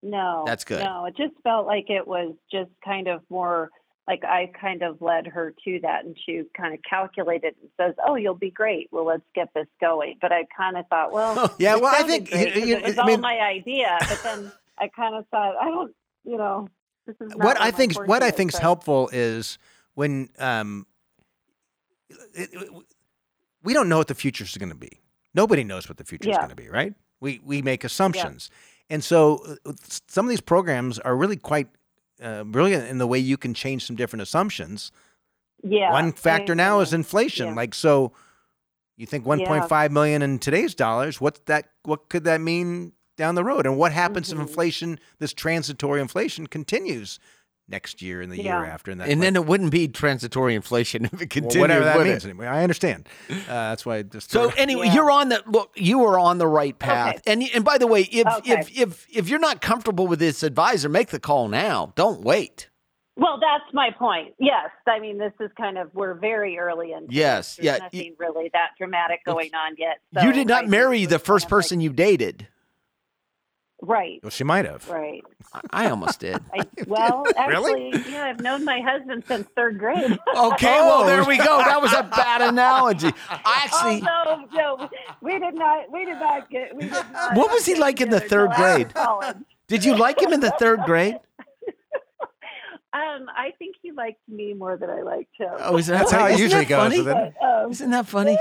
[0.01, 0.43] No.
[0.47, 0.83] That's good.
[0.83, 3.69] No, it just felt like it was just kind of more
[4.09, 7.93] like I kind of led her to that and she kind of calculated and says,
[8.05, 8.89] Oh, you'll be great.
[8.91, 10.17] Well, let's get this going.
[10.19, 12.97] But I kind of thought, well, Yeah, well, I think- great 'cause you- it was
[12.97, 13.97] I all my idea.
[14.01, 15.93] But then I kind of thought, I don't,
[16.25, 16.67] you know,
[17.05, 19.57] this is not what where I think what I is, think's so- helpful is
[19.93, 20.87] when um,
[22.33, 22.69] it- it-
[23.63, 25.01] we don't know what the future is going to be.
[25.35, 26.37] Nobody knows what the future is Yeah.
[26.37, 26.93] going to be, right?
[27.19, 28.49] We we make assumptions,
[28.89, 29.73] and so uh,
[30.07, 31.67] some of these programs are really quite
[32.21, 34.91] uh, brilliant in the way you can change some different assumptions.
[35.63, 35.91] Yeah.
[35.91, 37.47] One factor I now is inflation.
[37.47, 37.53] Yeah.
[37.55, 38.13] Like so,
[38.97, 41.19] you think 1.5 million in today's dollars.
[41.21, 41.69] What's that?
[41.83, 43.65] What could that mean down the road?
[43.65, 44.33] And what happens Mhm.
[44.33, 47.19] if inflation, this transitory inflation, continues
[47.69, 48.91] next year and the year after?
[48.91, 51.61] And, that And like- then it wouldn't be transitory inflation if it well, continued.
[51.61, 52.11] whatever that would it?
[52.11, 52.25] means.
[52.25, 53.07] Anyway, I understand.
[53.29, 54.95] Uh, that's why I just So anyway, Yeah.
[54.95, 55.71] you're on the look.
[55.75, 57.15] You are on the right path.
[57.17, 57.31] Okay.
[57.31, 58.53] And and by the way, if Okay.
[58.59, 61.93] if if if you're not comfortable with this advisor, make the call now.
[61.95, 62.69] Don't wait.
[63.15, 64.33] Well, that's my point.
[64.39, 64.69] Yes.
[64.87, 67.07] I mean, this is kind of, we're very early in.
[67.09, 69.97] Yes, There's yeah, y- nothing really that dramatic going on yet.
[70.23, 72.47] you did not just marry the first of like- person you dated.
[73.81, 74.19] Right.
[74.21, 74.87] well, she might have.
[74.89, 75.23] Right.
[75.53, 76.35] I- I almost did.
[76.53, 77.91] I, well, Really?
[77.93, 80.19] actually, yeah, I've known my husband since third grade.
[80.35, 81.57] Okay, well there we go.
[81.59, 83.11] That was a bad analogy.
[83.29, 84.03] I actually.
[84.07, 84.89] oh no, no,
[85.21, 85.91] we did not.
[85.91, 86.75] We did not get.
[86.75, 87.35] We did not.
[87.35, 88.93] What was he like in the third grade?
[89.67, 91.19] Did you like him in the third grade?
[92.91, 95.49] Um, I think he liked me more than I liked him.
[95.59, 96.97] Oh, is that That's how it isn't usually that goes funny?
[96.99, 97.33] with it.
[97.39, 98.35] But, um, Isn't that funny?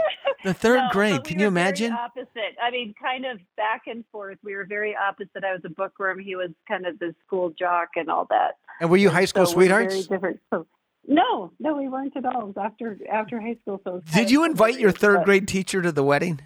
[0.45, 1.17] The third no, grade.
[1.17, 1.93] but we Can you imagine?
[1.93, 2.55] Opposite.
[2.63, 4.39] I mean, kind of back and forth.
[4.45, 5.43] We were very opposite.
[5.45, 6.19] I was a bookworm.
[6.21, 8.53] He was kind of the school jock and all that.
[8.81, 9.95] And were you high school So we're sweethearts?
[9.95, 10.41] Very different.
[10.55, 10.67] So,
[11.09, 12.53] no, no, we weren't at all.
[12.57, 13.81] After after high school.
[13.83, 16.41] So it was kind Did you invite your third grade teacher to the wedding?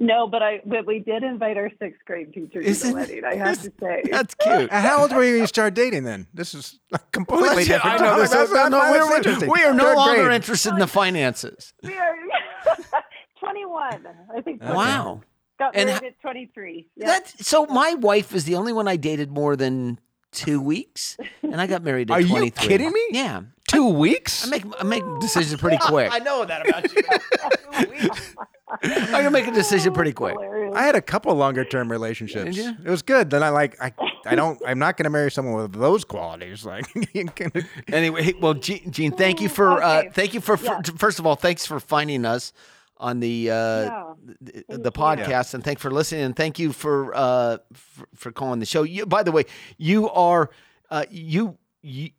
[0.00, 3.24] No, but I but we did invite our sixth grade teacher to Isn't- the wedding.
[3.24, 4.02] I have to say.
[4.10, 4.72] That's cute.
[4.72, 6.26] Uh, How old were you when you started dating then?
[6.34, 6.80] This is
[7.12, 7.84] completely Well, different.
[7.84, 8.44] I know this topic.
[8.48, 10.34] is- That's- no, that's we're- we are no Third longer grade.
[10.34, 11.72] interested in the finances.
[11.84, 12.16] We are
[13.40, 14.06] 21.
[14.36, 14.62] I think.
[14.62, 14.72] Okay.
[14.72, 15.22] Wow.
[15.58, 16.88] Got And married ho- at 23.
[16.96, 17.06] Yeah.
[17.06, 19.98] That so my wife is the only one I dated more than
[20.32, 22.68] two weeks, and I got married at Are you 23.
[22.68, 23.00] kidding me?
[23.10, 24.46] Yeah, Two weeks?
[24.46, 26.10] I make I make decisions pretty quick.
[26.12, 27.02] I know that about you.
[28.82, 30.34] I can make a decision pretty quick.
[30.34, 30.74] Hilarious.
[30.74, 32.56] I had a couple longer term relationships.
[32.56, 32.76] Did you?
[32.84, 33.30] It was good.
[33.30, 33.92] Then I like I
[34.26, 36.64] I don't I'm not going to marry someone with those qualities.
[36.64, 36.86] Like
[37.92, 40.80] Anyway, well, Gene, Gene thank you for uh, thank you for, for Yeah.
[40.96, 42.52] first of all, thanks for finding us
[42.98, 44.12] on the uh, Yeah.
[44.40, 44.90] the, the you.
[44.90, 48.84] podcast, and thanks for listening, and thank you for uh, for, for calling the show.
[48.84, 49.44] You, by the way,
[49.76, 50.50] you are
[50.90, 52.10] uh, you you.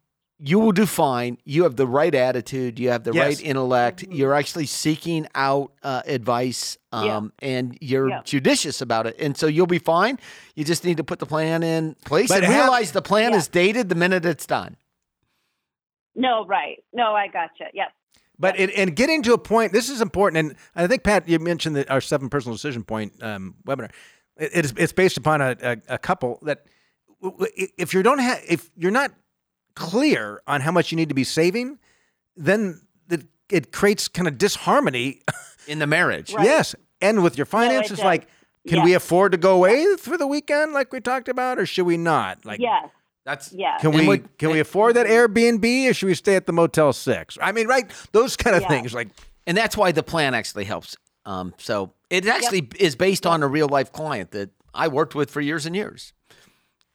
[0.45, 1.37] You will do fine.
[1.45, 2.77] You have the right attitude.
[2.77, 3.25] You have the Yes.
[3.25, 4.03] right intellect.
[4.09, 7.05] You're actually seeking out uh, advice, Mm-hmm.
[7.05, 7.15] Yeah.
[7.17, 8.21] um, and you're Yeah.
[8.25, 9.15] judicious about it.
[9.19, 10.19] And so you'll be fine.
[10.55, 13.31] You just need to put the plan in place But and have- realize the plan
[13.31, 13.37] Yeah.
[13.37, 14.75] is dated the minute it's done.
[16.15, 16.83] no, right.
[16.93, 17.65] No, I gotcha.
[17.73, 17.87] Yep.
[18.37, 20.37] But it, and getting to a point, this is important.
[20.49, 23.91] And I think Pat, you mentioned that our seven personal decision point um, webinar.
[24.37, 26.65] It, it's it's based upon a, a, a couple that
[27.21, 29.11] w- w- if you don't have if you're not
[29.75, 31.79] clear on how much you need to be saving,
[32.35, 35.21] then the it creates kind of disharmony.
[35.67, 36.33] in the marriage.
[36.33, 36.45] Right.
[36.45, 38.05] Yes, and with your finances, does.
[38.05, 38.27] like,
[38.67, 38.83] can Yeah.
[38.85, 41.95] we afford to go away for the weekend, like we talked about, or should we
[41.95, 42.43] not?
[42.45, 42.89] Like, yes,
[43.25, 43.79] That's yes.
[43.79, 46.51] Can And we what- can we afford that Airbnb or should we stay at the
[46.53, 47.37] Motel Six?
[47.41, 47.89] I mean, right?
[48.11, 48.67] Those kind of Yeah.
[48.67, 48.93] things.
[48.93, 49.07] Like,
[49.47, 50.97] and that's why the plan actually helps.
[51.25, 55.31] Um, so it actually is based on a real life client that I worked with
[55.31, 56.11] for years and years.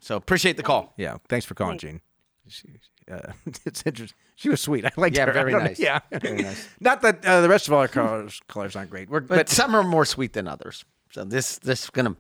[0.00, 0.92] So appreciate the call.
[0.98, 1.16] yeah.
[1.30, 2.02] Thanks for calling, Gene.
[2.48, 2.68] She,
[3.10, 3.32] uh,
[3.66, 4.16] it's interesting.
[4.36, 4.84] She was sweet.
[4.84, 5.32] I liked Yeah, her.
[5.32, 5.78] Very nice.
[5.78, 6.68] Yeah, Very nice.
[6.80, 9.08] Not that uh, the rest of all our callers callers aren't great.
[9.10, 10.84] We're, But, but some are more sweet than others.
[11.12, 12.16] So this this is gonna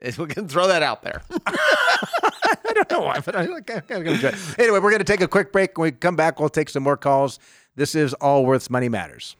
[0.00, 1.22] is- we can throw that out there.
[1.46, 3.62] I don't know why, but I, I'm
[4.04, 4.34] gonna it.
[4.58, 5.76] Anyway, we're going to take a quick break.
[5.76, 7.38] When we come back, we'll take some more calls.
[7.74, 9.36] This is all Allworth's Money Matters.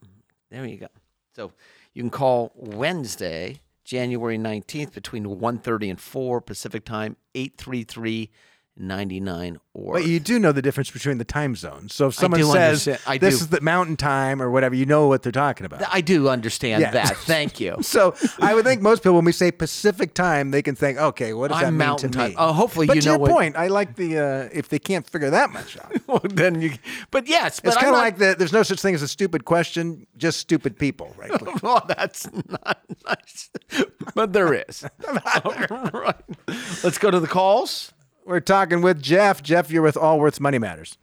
[0.52, 0.88] there you go.
[1.36, 1.52] So
[1.94, 8.30] you can call Wednesday, January 19th between 1.30 and 4 Pacific time, 833
[8.76, 9.94] 99 or.
[9.94, 11.94] But you do know the difference between the time zones.
[11.94, 13.44] So if someone do says understand- I this do.
[13.44, 15.84] is the mountain time or whatever, you know what they're talking about.
[15.92, 16.92] I do understand Yeah.
[16.92, 17.18] that.
[17.26, 17.78] Thank you.
[17.82, 21.34] So I would think most people, when we say Pacific time, they can think, okay,
[21.34, 22.30] what does that I'm mean mountain to time.
[22.32, 22.36] me?
[22.38, 24.80] Oh, hopefully but you to know your what- point, I like the uh, if they
[24.80, 25.92] can't figure that much out.
[26.08, 26.74] well, then you,
[27.12, 29.46] but yes, but It's kind of like the, there's no such thing as a stupid
[29.46, 31.32] question, just stupid people, right?
[31.64, 33.50] well, that's not nice,
[34.16, 34.84] but there is.
[35.46, 35.52] All
[35.94, 36.16] right.
[36.84, 37.94] Let's go to the calls.
[38.26, 39.42] We're talking with Jeff.
[39.44, 40.98] Jeff, you're with Allworth's Money Matters.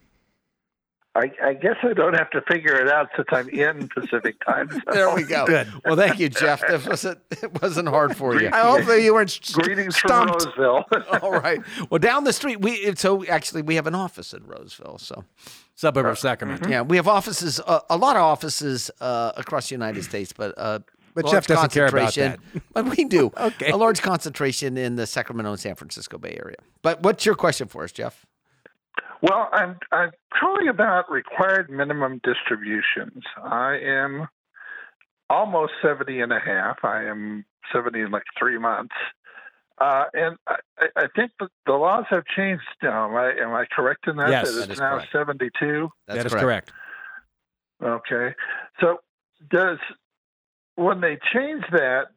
[1.17, 4.71] I, I guess I don't have to figure it out since I'm in Pacific time.
[4.71, 4.79] So.
[4.93, 5.45] There we go.
[5.45, 5.67] Good.
[5.85, 6.61] Well, thank you, Jeff.
[6.61, 8.49] That wasn't it wasn't hard for you.
[8.53, 10.43] I hopefully you weren't st- Greetings stumped.
[10.43, 10.85] from Roseville.
[11.23, 11.61] All right.
[11.91, 14.99] Well, down the street, we so actually we have an office in Roseville.
[14.99, 15.25] So
[15.75, 16.69] Suburb of Sacramento.
[16.69, 20.55] yeah, we have offices, uh, a lot of offices uh, across the United States, but
[20.57, 20.79] uh,
[21.14, 23.33] But large Jeff doesn't care about concentration- But we do.
[23.38, 23.70] Okay.
[23.70, 26.57] A large concentration in the Sacramento and San Francisco Bay Area.
[26.83, 28.27] But what's your question for us, Jeff?
[29.23, 33.23] well, I'm I'm calling about required minimum distributions.
[33.44, 34.29] I am
[35.29, 36.79] almost 70 and a half.
[36.85, 38.94] I am 70 in like three months.
[39.79, 43.09] Uh, and I, I- I think that the laws have changed now.
[43.11, 44.29] Am I, am I correct in that?
[44.31, 45.12] Yes, that that it's now correct.
[45.12, 45.88] 72?
[46.07, 46.73] That's That is correct.
[47.83, 48.35] Okay.
[48.81, 48.99] So
[49.51, 49.79] does
[50.81, 52.09] when they change that,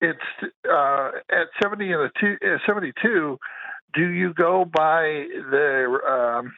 [0.00, 0.20] it's
[0.68, 3.38] uh, at 70 and a two, uh, 72.
[3.94, 6.52] Do you go by the um,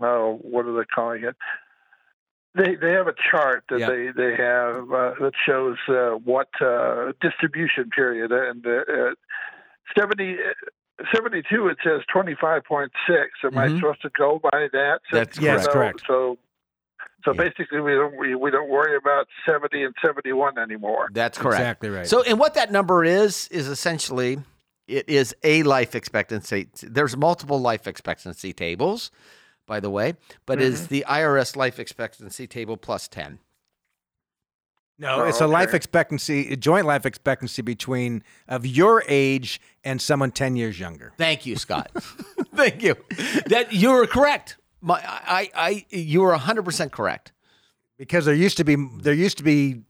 [0.00, 1.36] oh, what are they calling it?
[2.54, 7.12] They they have a chart that they they have uh, that shows uh, what uh,
[7.20, 9.14] distribution period and uh, uh,
[9.98, 10.36] 70.
[11.12, 12.88] 72 it says 25.6
[13.42, 13.80] am i Mhm.
[13.80, 16.02] supposed to go by that That's Yes, so, correct.
[16.06, 16.38] so
[17.24, 17.44] so Yeah.
[17.48, 21.08] basically, we don't we, we don't worry about seventy and seventy one anymore.
[21.12, 21.60] That's correct.
[21.60, 22.06] Exactly right.
[22.06, 24.38] So, and what that number is is essentially
[24.86, 26.68] it is a life expectancy.
[26.82, 29.10] There's multiple life expectancy tables,
[29.66, 30.14] by the way,
[30.46, 30.66] but Mm-hmm.
[30.72, 33.38] is the IRS life expectancy table plus ten.
[34.96, 40.00] No, Oh, it's a life expectancy, a joint life expectancy between of your age and
[40.00, 41.12] someone ten years younger.
[41.18, 41.90] Thank you, Scott.
[42.54, 42.94] Thank you.
[43.46, 44.56] That you were correct.
[44.84, 47.32] My, I, I, you were hundred percent correct.
[47.96, 49.80] Because there used to be, there used to be.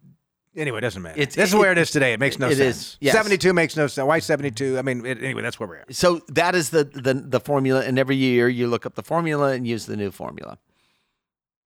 [0.57, 1.19] Anyway, it doesn't matter.
[1.19, 2.13] It's- this is it- where it is today.
[2.13, 2.97] It makes no it is, sense.
[3.01, 3.13] yes.
[3.15, 4.07] Seventy-two makes no sense.
[4.07, 4.79] Why seventy-two?
[4.79, 5.93] I mean, it, anyway, that's where we're at.
[5.95, 9.53] So that is the, the the formula, and every year you look up the formula
[9.53, 10.59] and use the new formula.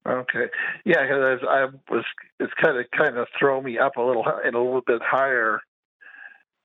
[0.07, 0.47] Okay.
[0.87, 2.05] Yeah, because I was
[2.41, 5.03] it's kind of kind of throw me up a little hi- in a little bit
[5.03, 5.61] higher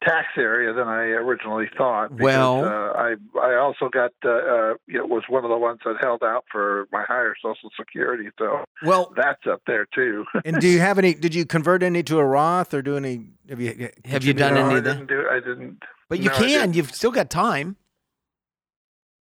[0.05, 2.09] tax area than I originally thought.
[2.09, 5.57] Because, Well- uh, I I also got uh, uh, you know, was one of the
[5.57, 10.25] ones that held out for my higher Social Security, so Well, that's up there too.
[10.45, 11.13] And do you have any?
[11.13, 13.27] Did you convert any to a Roth or do any?
[13.49, 13.89] Have you?
[14.05, 14.93] Have you done no, any I of that?
[14.93, 15.27] didn't do.
[15.29, 15.83] I didn't.
[16.09, 16.73] but you no, can.
[16.73, 17.77] You've still got time.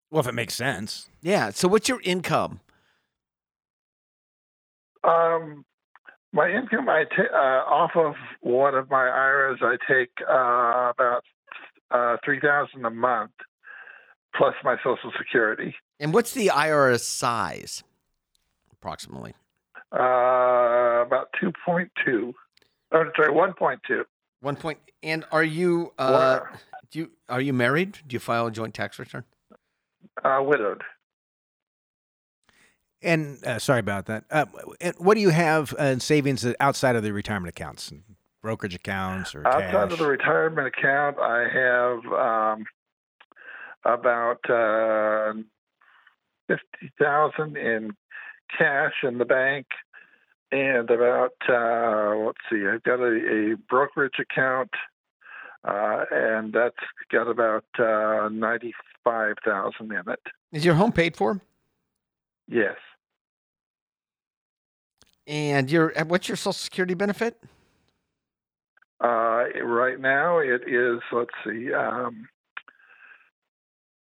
[0.10, 1.10] Well, if it makes sense.
[1.22, 1.52] Yeah.
[1.52, 2.60] So what's your income?
[5.04, 5.66] Um,
[6.34, 11.24] my income, I take uh, off of one of my IRAs, I take uh, about
[11.92, 13.32] uh, three thousand a month,
[14.36, 15.76] plus my Social Security.
[16.00, 17.84] And what's the IRS size,
[18.72, 19.34] approximately?
[19.94, 22.34] Uh, about two point two.
[22.94, 24.06] Oh, sorry, one point two.
[24.40, 24.80] One point.
[25.04, 26.40] And are you uh,
[26.92, 28.00] do you are you married?
[28.08, 29.26] Do you file a joint tax return?
[30.24, 30.84] Uh, widowed.
[33.04, 34.26] And uh, sorry about that.
[34.30, 34.46] Uh,
[34.98, 37.92] what do you have uh, in savings outside of the retirement accounts,
[38.42, 39.92] brokerage accounts, or Outside cash?
[39.92, 42.66] of the retirement account, I have um,
[43.84, 45.34] about uh,
[46.48, 47.92] fifty thousand in
[48.56, 49.66] cash in the bank,
[50.52, 54.70] and about uh, let's see, I've got a, a brokerage account,
[55.68, 56.76] uh, and that's
[57.12, 60.20] got about uh, ninety-five thousand in it.
[60.52, 61.42] Is your home paid for?
[62.48, 62.76] Yes,
[65.28, 67.38] And your uh, what's your Social Security benefit?
[69.00, 71.00] uh, right now it is.
[71.12, 71.74] Let's see.
[71.74, 72.28] Um,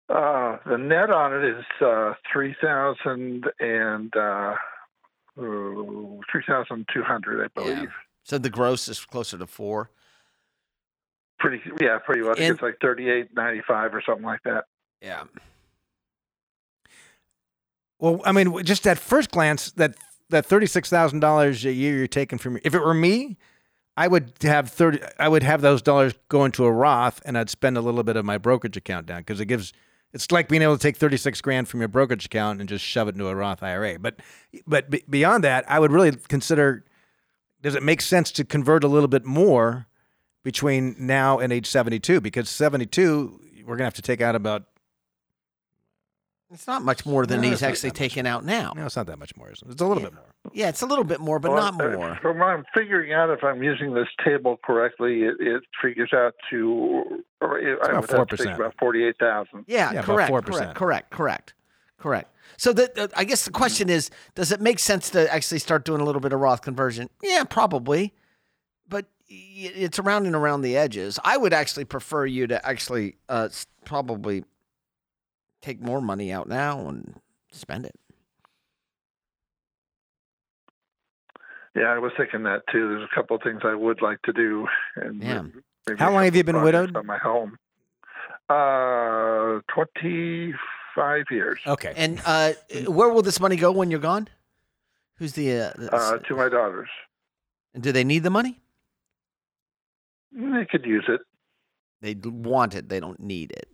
[0.09, 4.55] uh, the net on it is uh, three thousand and uh,
[5.37, 7.79] three thousand two hundred, I believe.
[7.79, 7.87] Yeah.
[8.25, 9.91] So the gross is closer to four.
[11.39, 12.39] Pretty, yeah, pretty much.
[12.39, 14.65] And- it's like thirty-eight ninety-five or something like that.
[15.01, 15.25] Yeah.
[17.99, 19.95] Well, I mean, just at first glance, that
[20.35, 23.37] that thirty six thousand dollars a year you're taking from if it were me,
[23.97, 25.01] I would have thirty.
[25.19, 28.17] I would have those dollars go into a Roth, and I'd spend a little bit
[28.17, 29.73] of my brokerage account down because it gives.
[30.13, 32.85] It's like being able to take thirty six grand from your brokerage account and just
[32.85, 33.99] shove it into a Roth IRA.
[33.99, 34.21] But
[34.67, 36.85] but be- beyond that, I would really consider:
[37.63, 39.87] Does it make sense to convert a little bit more
[40.43, 42.21] between now and age seventy two?
[42.21, 44.65] Because seventy two, we're gonna have to take out about.
[46.55, 48.73] It's not much more than No, he's actually that taking out now.
[48.77, 49.49] No, it's not that much more.
[49.49, 49.59] it?
[49.69, 50.09] It's a little Yeah.
[50.11, 50.25] bit more.
[50.53, 52.17] Yeah, it's a little bit more, but Well, not uh, more.
[52.23, 56.35] From what I'm figuring out, if I'm using this table correctly, it, it figures out
[56.51, 58.55] to or it, I about would have to think 4%.
[58.55, 59.65] about forty-eight thousand.
[59.67, 60.45] Yeah, Yeah, about correct, 4%.
[60.45, 61.55] correct, correct, correct,
[61.99, 62.31] correct.
[62.57, 65.85] So the, the, I guess the question is, does it make sense to actually start
[65.85, 67.11] doing a little bit of Roth conversion?
[67.23, 68.15] Yeah, probably,
[68.89, 71.19] but it's around and around the edges.
[71.25, 73.49] I would actually prefer you to actually uh,
[73.85, 74.45] probably
[75.65, 77.15] take more money out now and
[77.51, 77.95] spend it.
[81.75, 82.89] Yeah, I was thinking that too.
[82.89, 84.69] There's a couple of things I would like to do.
[84.97, 85.43] And Yeah.
[85.87, 86.95] maybe How long have you been widowed?
[86.97, 87.59] On my home.
[88.49, 91.59] Uh, twenty-five years.
[91.67, 91.93] Okay.
[91.97, 92.53] And uh,
[92.87, 94.29] where will this money go when you're gone?
[95.17, 95.51] Who's the?
[95.51, 96.91] Uh, the- Uh, to my daughters.
[97.73, 98.61] and do they need the money?
[100.33, 101.23] They could use it.
[102.03, 102.89] They want it.
[102.89, 103.69] They don't need it.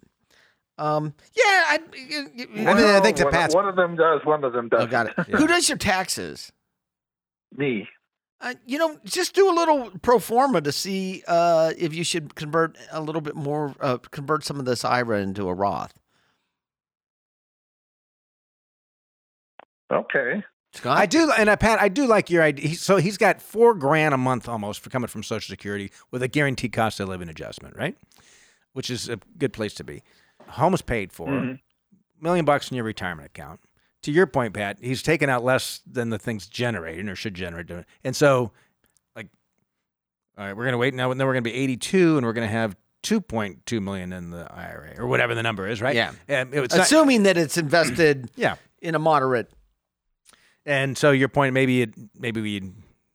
[0.80, 1.14] Um.
[1.34, 1.42] Yeah.
[1.44, 1.78] I.
[1.92, 4.52] y- y- I mean, I think to one, Pat's- one of them does, one of
[4.52, 4.90] them Oh, doesn't.
[4.90, 5.14] got it.
[5.28, 5.36] Yeah.
[5.36, 6.52] Who does your taxes?
[7.56, 7.86] Me.
[8.40, 12.34] Uh, you know, just do a little pro forma to see uh, if you should
[12.34, 15.92] convert a little bit more, uh, convert some of this IRA into a Roth.
[19.92, 20.42] Okay.
[20.72, 22.68] Scott, I do, and I, Pat, I do like your idea.
[22.68, 26.22] He- So he's got four grand a month almost for coming from Social Security with
[26.22, 27.96] a guaranteed cost of living adjustment, right?
[28.72, 30.02] Which is a good place to be.
[30.50, 31.60] Home is paid for, Mhm.
[32.20, 33.60] million bucks in your retirement account.
[34.02, 37.70] To your point, Pat, he's taken out less than the thing's generating or should generate.
[38.04, 38.52] And so,
[39.14, 39.28] like,
[40.38, 42.46] all right, we're gonna wait now, and then we're gonna be eighty-two, and we're gonna
[42.48, 45.94] have two point two million in the IRA or whatever the number is, right?
[45.94, 46.10] Yeah.
[46.28, 48.56] Um, it's not- assuming that it's invested yeah.
[48.80, 49.50] in a moderate,
[50.66, 52.72] And so your point, maybe it, maybe we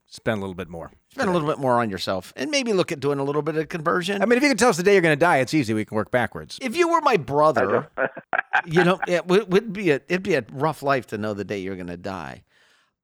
[0.08, 0.92] spend a little bit more.
[1.16, 3.55] Spend a little bit more on yourself, and maybe look at doing a little bit
[3.55, 4.22] of conversion.
[4.22, 5.74] I mean, if you can tell us the day you're going to die, it's easy.
[5.74, 6.59] We can work backwards.
[6.61, 7.89] if you were my brother,
[8.66, 11.45] you know, it would, would be a it'd be a rough life to know the
[11.45, 12.43] day you're going to die.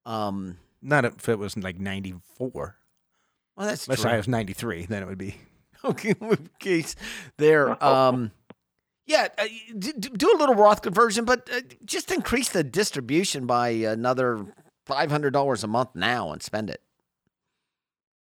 [0.05, 2.77] Um, Not if it was like 94.
[3.55, 4.11] Well, that's Unless true.
[4.11, 5.37] I was 93, then it would be.
[5.85, 6.13] okay,
[6.59, 6.95] case
[7.37, 7.81] there.
[7.83, 8.31] Um,
[9.07, 9.47] yeah, uh,
[9.77, 14.45] do, do a little Roth conversion, but uh, just increase the distribution by another
[14.85, 16.81] five hundred dollars a month now and spend it.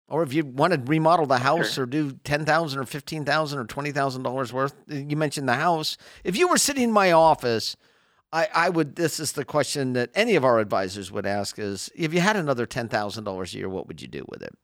[0.07, 3.59] Or if you want to remodel the house or do ten thousand or fifteen thousand
[3.59, 5.97] or twenty thousand dollars worth, you mentioned the house.
[6.23, 7.75] If you were sitting in my office,
[8.31, 8.97] I, I would.
[8.97, 12.35] This is the question that any of our advisors would ask: is if you had
[12.35, 14.55] another ten thousand dollars a year, what would you do with it?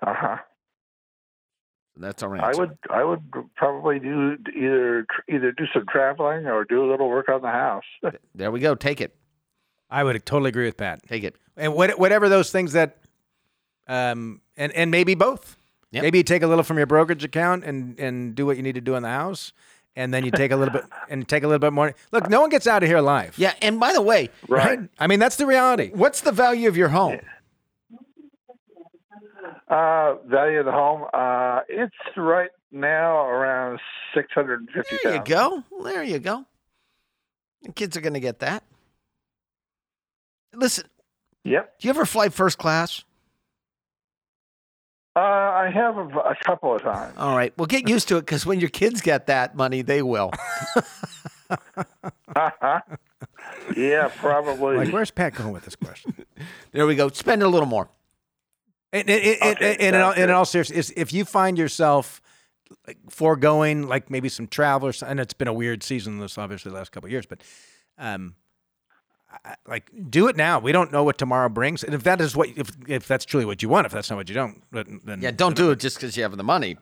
[0.00, 0.36] Uh huh.
[1.98, 3.22] That's our I would I would
[3.56, 7.84] probably do either either do some traveling or do a little work on the house.
[8.34, 8.74] There we go.
[8.74, 9.16] Take it.
[9.90, 11.00] I would totally agree with Pat.
[11.08, 11.36] Take it.
[11.56, 12.98] And what, whatever those things that,
[13.88, 15.56] um, and and maybe both.
[15.92, 16.02] Yep.
[16.02, 18.74] Maybe you take a little from your brokerage account and and do what you need
[18.74, 19.52] to do in the house,
[19.94, 21.94] and then you take a little bit and take a little bit more.
[22.12, 23.34] Look, no one gets out of here alive.
[23.38, 23.54] Yeah.
[23.62, 24.80] And by the way, Right.
[24.98, 25.90] I mean that's the reality.
[25.94, 27.20] what's the value of your home?
[29.68, 31.04] Uh, value of the home.
[31.12, 33.80] Uh, it's right now around
[34.14, 35.62] six hundred and fifty There you go.
[35.82, 36.44] There you go.
[37.62, 38.62] The kids are going to get that.
[40.56, 40.88] Listen,
[41.44, 41.78] Yep.
[41.78, 43.04] do you ever fly first class?
[45.14, 47.14] Uh, I have a, a couple of times.
[47.16, 47.52] All right.
[47.56, 50.30] Well, get used to it because when your kids get that money, they will.
[53.76, 54.76] yeah, probably.
[54.76, 56.14] Like, where's Pat going with this question?
[56.72, 57.08] There we go.
[57.10, 57.88] Spend a little more.
[58.92, 62.20] And, and, and, Okay, and in, all, sounds in all seriousness, if you find yourself
[62.86, 66.70] like, foregoing, like maybe some travel, or and it's been a weird season, this obviously
[66.70, 67.42] the last couple of years, but
[67.98, 68.45] um, I- I-
[69.66, 70.58] like do it now.
[70.58, 73.44] We don't know what tomorrow brings, and if that is what, if if that's truly
[73.46, 75.30] what you want, if that's not what you don't, then then- Yeah.
[75.30, 76.76] Don't do it just because you have the money.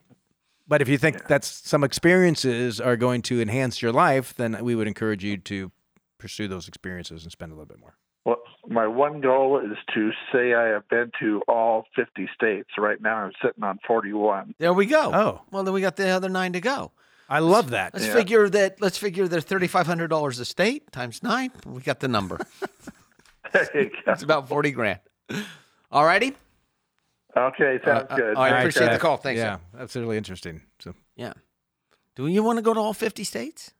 [0.66, 4.74] But if you think that's some experiences are going to enhance your life, then we
[4.74, 5.70] would encourage you to
[6.18, 7.96] pursue those experiences and spend a little bit more.
[8.24, 12.70] Well, my one goal is to say I have been to all 50 states.
[12.78, 14.54] Right now, I'm sitting on 41.
[14.58, 15.12] There we go.
[15.12, 15.42] Oh.
[15.50, 16.92] Well, then we got the other nine to go.
[17.28, 17.94] I love that.
[17.94, 18.14] Let's Yeah.
[18.14, 18.80] figure that.
[18.80, 21.50] Let's figure they're thirty five hundred dollars a state times nine.
[21.66, 22.38] We got the number.
[23.54, 24.98] It's about forty grand.
[25.92, 26.34] All righty.
[27.36, 28.36] okay, sounds Uh, uh, good.
[28.36, 29.16] all right, Thanks, appreciate the call.
[29.16, 29.38] Thanks.
[29.38, 30.62] yeah, that's really interesting.
[30.80, 31.32] So Yeah.
[32.16, 33.72] Do you want to go to all 50 states?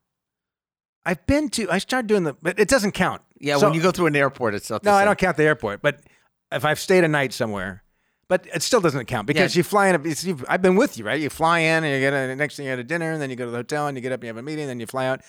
[1.07, 1.71] I've been to.
[1.71, 3.23] I started doing the, but it doesn't count.
[3.39, 5.37] Yeah, So- when you go through an airport, it's not the No, I don't count
[5.37, 5.83] the airport.
[5.83, 6.01] But
[6.51, 7.84] if I've stayed a night somewhere,
[8.29, 9.61] but it still doesn't count because Yeah.
[9.61, 10.07] you fly in.
[10.07, 11.21] It's, you've, I've been with you, right?
[11.21, 13.31] You fly in and you get a, next thing you had a dinner, and then
[13.31, 14.71] you go to the hotel and you get up and you have a meeting, and
[14.71, 15.21] then you fly out.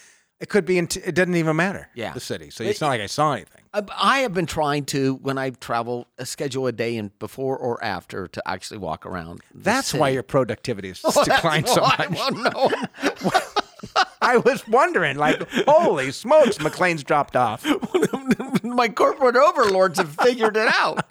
[0.42, 0.78] It could be.
[0.78, 1.88] In t- it doesn't even matter.
[1.96, 2.12] Yeah.
[2.12, 2.50] the city.
[2.50, 3.62] So it's not like I saw anything.
[3.74, 7.58] I- I have been trying to, when I travel, uh, schedule a day in before
[7.58, 9.42] or after to actually walk around.
[9.54, 10.02] the That's city.
[10.02, 12.10] why your productivity has declined so much.
[12.12, 12.72] Well, no.
[14.22, 17.64] I was wondering, like, holy smokes, McClain's dropped off.
[18.64, 21.06] my corporate overlords have figured it out.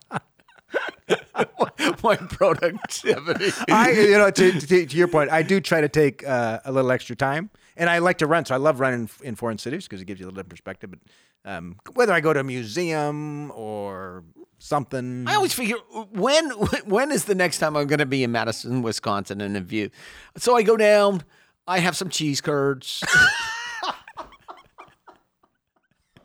[2.03, 3.53] my productivity.
[3.69, 6.73] I, you know, to, to, to your point, I do try to take uh, a
[6.73, 8.45] little extra time, and I like to run.
[8.45, 10.91] So I love running in foreign cities because it gives you a little different perspective.
[10.91, 14.25] But um, whether I go to a museum or
[14.59, 15.77] something, I always figure
[16.13, 16.51] when
[16.87, 19.91] when is the next time I'm going to be in Madison, Wisconsin, in a view.
[20.37, 21.25] So I go down.
[21.67, 23.03] I have some cheese curds.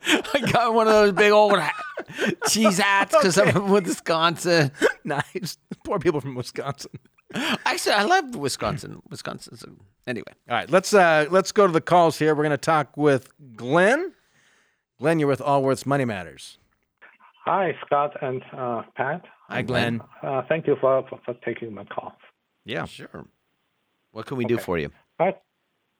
[0.06, 1.58] I got one of those big old
[2.48, 4.72] cheese hats because I'm from Wisconsin.
[5.04, 5.58] nice.
[5.84, 6.90] Poor people from Wisconsin.
[7.34, 9.02] Actually, I love Wisconsin.
[9.08, 9.56] Wisconsin.
[9.56, 9.72] So
[10.06, 12.34] anyway, All right, let's uh, let's go to the calls here.
[12.34, 14.12] We're going to talk with Glenn.
[14.98, 16.58] Glenn, you're with Allworth's Money Matters.
[17.44, 19.24] Hi, Scott and uh, Pat.
[19.48, 20.02] Hi, Glenn.
[20.22, 22.12] Uh, thank you for, for, for taking my call.
[22.64, 22.84] Yeah.
[22.84, 23.26] sure.
[24.12, 24.90] What can we do for you?
[25.18, 25.34] I,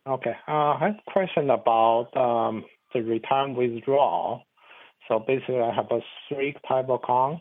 [0.06, 4.42] okay, uh, I have a question about um, the return withdrawal.
[5.08, 7.40] So basically, I have a three type account: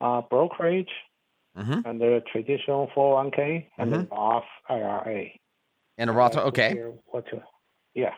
[0.00, 0.90] uh, brokerage,
[1.56, 1.84] Mhm.
[1.84, 5.30] and the traditional 401k, and the Roth IRA.
[5.98, 6.32] And a Roth.
[6.32, 6.74] To Okay.
[7.06, 7.42] What to,
[7.94, 8.14] yeah.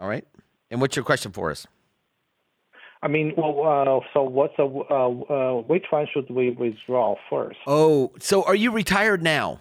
[0.00, 0.24] All right.
[0.70, 1.66] And what's your question for us?
[3.02, 5.08] I mean, well, uh, so what's the uh,
[5.58, 7.58] uh, which one should we withdraw first?
[7.66, 9.58] Oh, so are you retired now?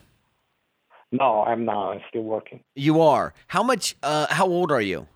[1.12, 1.92] No, I'm not.
[1.94, 2.64] I'm still working.
[2.76, 3.34] You are.
[3.48, 3.96] How much?
[4.04, 5.08] Uh, how old are you?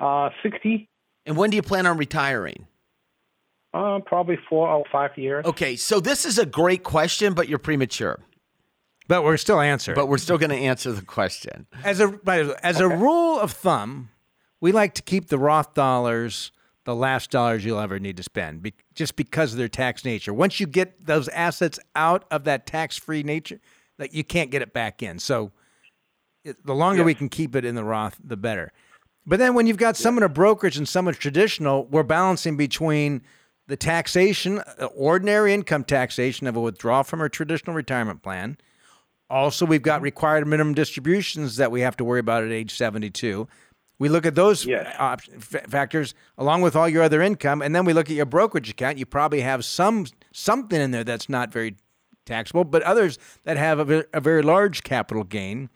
[0.00, 0.88] Uh, 60,
[1.26, 2.66] And when do you plan on retiring?
[3.72, 5.44] uh, probably four or five years.
[5.44, 8.18] Okay, so this is a great question, but you're premature.
[9.06, 9.94] But we're still answering.
[9.94, 11.66] But we're still going to answer the question.
[11.84, 14.10] As a by the as a rule of thumb,
[14.60, 16.52] we like to keep the Roth dollars
[16.84, 20.32] the last dollars you'll ever need to spend, be, just because of their tax nature.
[20.32, 23.60] Once you get those assets out of that tax-free nature,
[23.98, 25.18] like you can't get it back in.
[25.18, 25.52] So
[26.42, 28.72] it, the longer we can keep it in the Roth, the better.
[29.30, 32.56] But then when you've got some in a brokerage and some in traditional, we're balancing
[32.56, 33.22] between
[33.68, 38.58] the taxation, uh, ordinary income taxation of a withdrawal from a traditional retirement plan.
[39.30, 43.46] Also, we've got required minimum distributions that we have to worry about at age 72.
[44.00, 44.96] We look at those Yes.
[44.98, 48.26] op- f- factors along with all your other income, and then we look at your
[48.26, 48.98] brokerage account.
[48.98, 51.76] You probably have some something in there that's not very
[52.26, 55.70] taxable, but others that have a, a very large capital gain.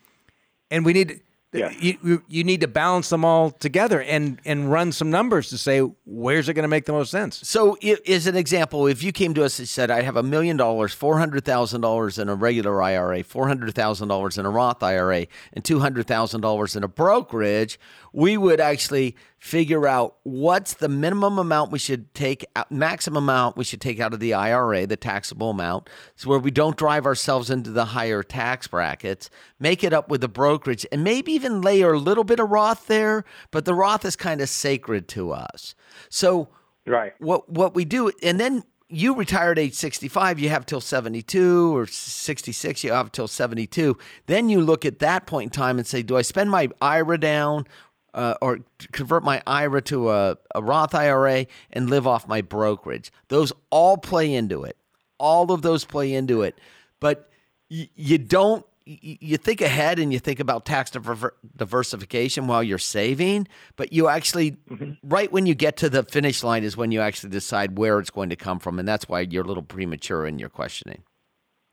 [0.72, 1.20] And we need
[1.54, 1.80] Yes.
[1.80, 5.80] you, you need to balance them all together and and run some numbers to say
[6.04, 7.40] where's it going to make the most sense.
[7.48, 7.78] So,
[8.08, 10.92] as an example, if you came to us and said, "I have a million dollars,
[10.92, 14.82] four hundred thousand dollars in a regular IRA, four hundred thousand dollars in a Roth
[14.82, 17.78] IRA, and two hundred thousand dollars in a brokerage,"
[18.14, 23.56] we would actually figure out what's the minimum amount we should take, out, maximum amount
[23.56, 27.06] we should take out of the IRA, the taxable amount, so where we don't drive
[27.06, 29.30] ourselves into the higher tax brackets.
[29.58, 32.86] Make it up with the brokerage, and maybe even layer a little bit of Roth
[32.86, 33.24] there.
[33.50, 35.74] But the Roth is kind of sacred to us.
[36.08, 36.48] So
[36.86, 37.14] Right.
[37.18, 41.74] what what we do and then you retire at age 65 you have till 72
[41.74, 43.96] or 66 you have till 72
[44.26, 47.18] then you look at that point in time and say do i spend my ira
[47.18, 47.66] down
[48.14, 48.60] uh, or
[48.92, 53.96] convert my ira to a, a roth ira and live off my brokerage those all
[53.98, 54.76] play into it
[55.18, 56.58] all of those play into it
[57.00, 57.28] but
[57.70, 62.62] y- you don't y- you think ahead and you think about tax diver- diversification while
[62.62, 64.56] you're saving, but you actually,
[65.02, 68.10] right when you get to the finish line, is when you actually decide where it's
[68.10, 68.78] going to come from.
[68.78, 71.02] And that's why you're a little premature in your questioning.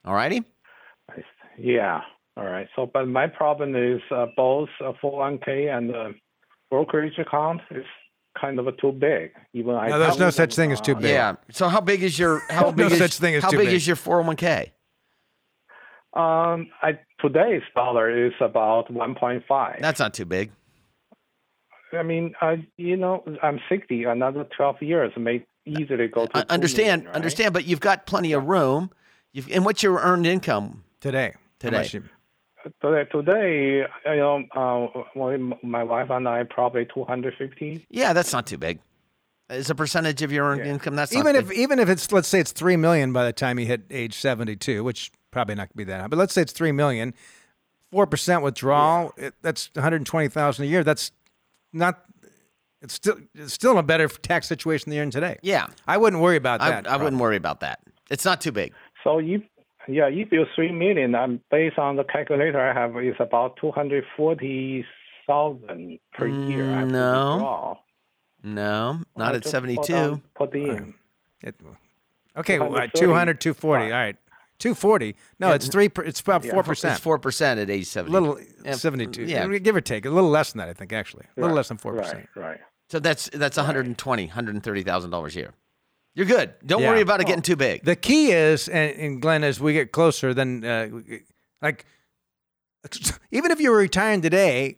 [0.06, 0.44] All righty?
[1.60, 2.02] Yeah.
[2.38, 2.68] All right.
[2.76, 6.14] So, but my problem is uh, both a 401k and the
[6.72, 7.86] brokerage account is
[8.40, 9.34] kind of too big.
[9.54, 11.12] Even I No, there's no such them, thing as too uh, big.
[11.12, 11.36] Yeah.
[11.52, 13.68] So how big is your how No big is such thing as how too big,
[13.68, 13.76] big.
[13.76, 14.72] is your 401k?
[16.14, 19.80] Um, I today's dollar is about 1.5.
[19.80, 20.52] That's not too big.
[21.94, 24.06] I mean, I you know, I'm 60.
[24.06, 26.38] Another 12 years may easily go to.
[26.38, 27.16] I understand, million, right?
[27.16, 28.92] understand, but you've got plenty of room.
[29.34, 30.84] You've, and what's your earned income?
[31.00, 31.34] Today.
[31.60, 32.02] Today.
[32.64, 37.86] Much Today, today, you know, uh, my wife and I probably 250.
[37.90, 38.80] Yeah, that's not too big.
[39.50, 40.72] As a percentage of your earned Yeah.
[40.74, 41.58] income, that's even not if big.
[41.58, 44.56] even if it's let's say it's three million by the time you hit age seventy
[44.56, 47.14] two, which probably not gonna be that high, but let's say it's three million,
[47.92, 50.86] four percent withdrawal, it, that's one hundred twenty thousand a year.
[50.86, 51.12] That's
[51.74, 52.02] not.
[52.82, 55.38] It's still it's still in a better tax situation than you're in today.
[55.42, 56.88] yeah, I wouldn't worry about that.
[56.88, 57.80] I wouldn't worry about that.
[58.10, 58.74] It's not too big.
[59.04, 59.42] So if
[59.88, 66.00] yeah, if you three million, I'm based on the calculator I have is about 240,000
[66.14, 66.72] per year.
[66.72, 67.32] I have to No.
[67.34, 67.78] withdraw.
[68.44, 69.94] No, not I at just put 72.
[69.96, 70.94] on- Put in.
[71.44, 71.56] It,
[72.38, 73.00] okay, well, 230.
[73.00, 73.86] 200, 240.
[73.86, 74.16] All right,
[74.60, 75.16] two forty.
[75.40, 75.90] No, it's three.
[75.90, 76.94] per- It's about four percent.
[76.94, 77.22] It's percent.
[77.22, 78.12] 4% at age 70.
[78.12, 79.24] little Yeah, seventy two.
[79.24, 79.48] yeah.
[79.60, 80.70] give or take a little less than that.
[80.70, 82.28] I think actually a little Right, less than four percent.
[82.36, 82.60] Right, right.
[82.90, 85.54] So that's that's 120, 130,000 dollars a year.
[86.14, 86.54] You're good.
[86.66, 86.90] Don't Yeah.
[86.90, 87.86] worry about it getting too big.
[87.86, 90.90] The key is, and, and Glenn, as we get closer, then uh,
[91.62, 91.86] like
[93.32, 94.78] even if you were retiring today,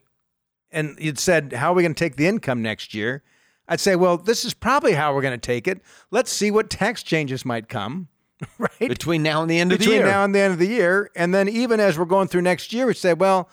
[0.72, 3.24] and you'd said, "How are we going to take the income next year?"
[3.68, 5.82] I'd say, "Well, this is probably how we're going to take it.
[6.12, 8.10] Let's see what tax changes might come."
[8.58, 10.06] Right Between now and the end of the between year.
[10.06, 12.74] now and the end of the year, and then even as we're going through next
[12.74, 13.50] year, we say, "Well,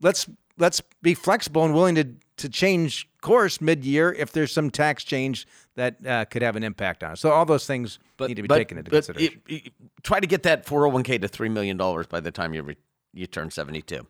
[0.00, 2.06] let's let's be flexible and willing to
[2.38, 7.02] to change course mid-year if there's some tax change that uh, could have an impact
[7.04, 7.16] on it.
[7.18, 9.42] So all those things need to be taken into but consideration.
[9.48, 9.72] it- it-
[10.02, 11.76] try to get that 401k to $3 million
[12.08, 12.76] by the time you, re,
[13.12, 14.06] you turn 72.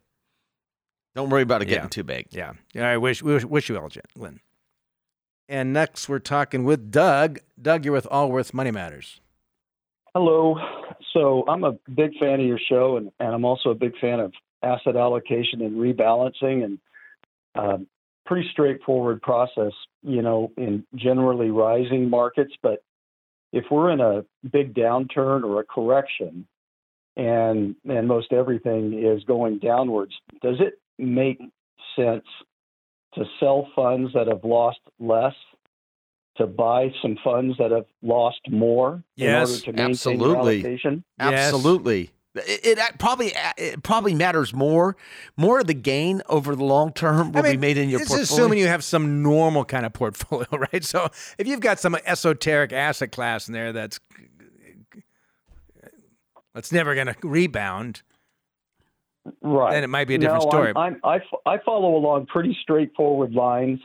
[1.15, 1.89] Don't worry about it getting Yeah.
[1.89, 2.27] too big.
[2.31, 2.53] Yeah.
[2.75, 2.89] Yeah.
[2.91, 4.41] I wish, wish, wish you well, Jen- Glenn.
[5.49, 7.39] And next, we're talking with Doug.
[7.61, 9.21] Doug, you're with Allworth Money Matters.
[10.15, 10.57] Hello.
[11.15, 14.21] So I'm a big fan of your show, and, and I'm also a big fan
[14.21, 16.79] of asset allocation and rebalancing, and
[17.55, 17.87] um,
[18.29, 19.73] pretty straightforward process,
[20.03, 22.53] you know, in generally rising markets.
[22.63, 22.85] But
[23.53, 26.47] if we're in a big downturn or a correction,
[27.17, 30.13] and and most everything is going downwards,
[30.43, 31.41] does it make
[31.97, 32.27] sense
[33.15, 35.35] to sell funds that have lost less?
[36.37, 40.29] To buy some funds that have lost more Yes, in order to maintain absolutely.
[40.29, 41.05] your allocation.
[41.19, 41.53] Yes.
[41.53, 42.11] Absolutely.
[42.35, 44.97] It, it probably it probably matters more.
[45.37, 48.01] More of the gain over the long term will I mean, be made in your
[48.01, 48.23] it's portfolio.
[48.45, 50.85] assuming you have some normal kind of portfolio, right?
[50.85, 51.09] So
[51.39, 53.99] if you've got some esoteric asset class in there that's
[56.55, 58.03] that's never going to rebound,
[59.43, 59.73] Right.
[59.73, 60.73] Then it might be a different no, story.
[60.75, 63.81] I'm, I'm, I, f- I follow along pretty straightforward lines.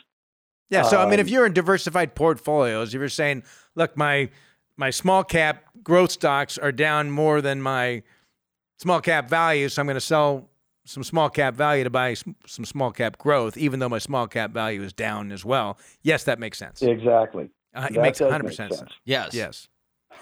[0.69, 0.83] Yeah.
[0.83, 3.43] So I mean, if Um, you're in diversified portfolios, if you're saying,
[3.75, 4.29] look, my
[4.77, 8.03] my small cap growth stocks are down more than my
[8.77, 10.49] small cap value, so I'm going to sell
[10.85, 14.51] some small cap value to buy some small cap growth, even though my small cap
[14.51, 15.77] value is down as well.
[16.01, 16.81] Yes, that makes sense.
[16.81, 17.49] Exactly.
[17.73, 18.77] Uh, it makes 100% make sense.
[18.77, 18.91] sense.
[19.05, 19.33] Yes.
[19.33, 19.67] Yes.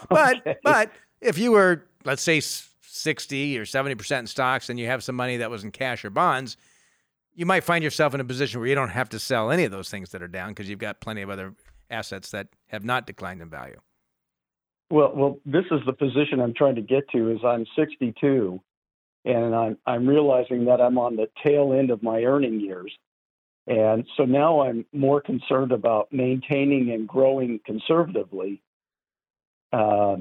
[0.10, 0.56] But Okay.
[0.64, 5.16] but if you were let's say 60 or 70% in stocks and you have some
[5.16, 6.58] money that was in cash or bonds,
[7.34, 9.72] you might find yourself in a position where you don't have to sell any of
[9.72, 11.54] those things that are down because you've got plenty of other
[11.90, 13.78] assets that have not declined in value.
[14.92, 17.32] Well, well, this is the position I'm trying to get to.
[17.32, 18.62] Is I'm 62,
[19.26, 22.92] and I'm I'm realizing that I'm on the tail end of my earning years,
[23.68, 28.62] and so now I'm more concerned about maintaining and growing conservatively
[29.72, 30.18] uh,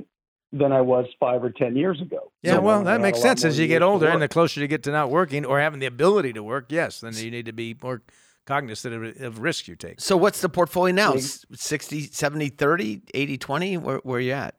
[0.52, 2.30] than I was five or ten years ago.
[2.42, 3.44] Yeah, So well, I that makes sense.
[3.44, 5.86] As you get older and the closer you get to not working or having the
[5.86, 8.02] ability to work, yes, then you need to be more
[8.50, 10.00] cognizant of, risk you take.
[10.00, 11.12] So what's the portfolio now?
[11.12, 13.76] Big- 60, 70, 30, 80, 20?
[13.76, 14.54] Where, where are you at?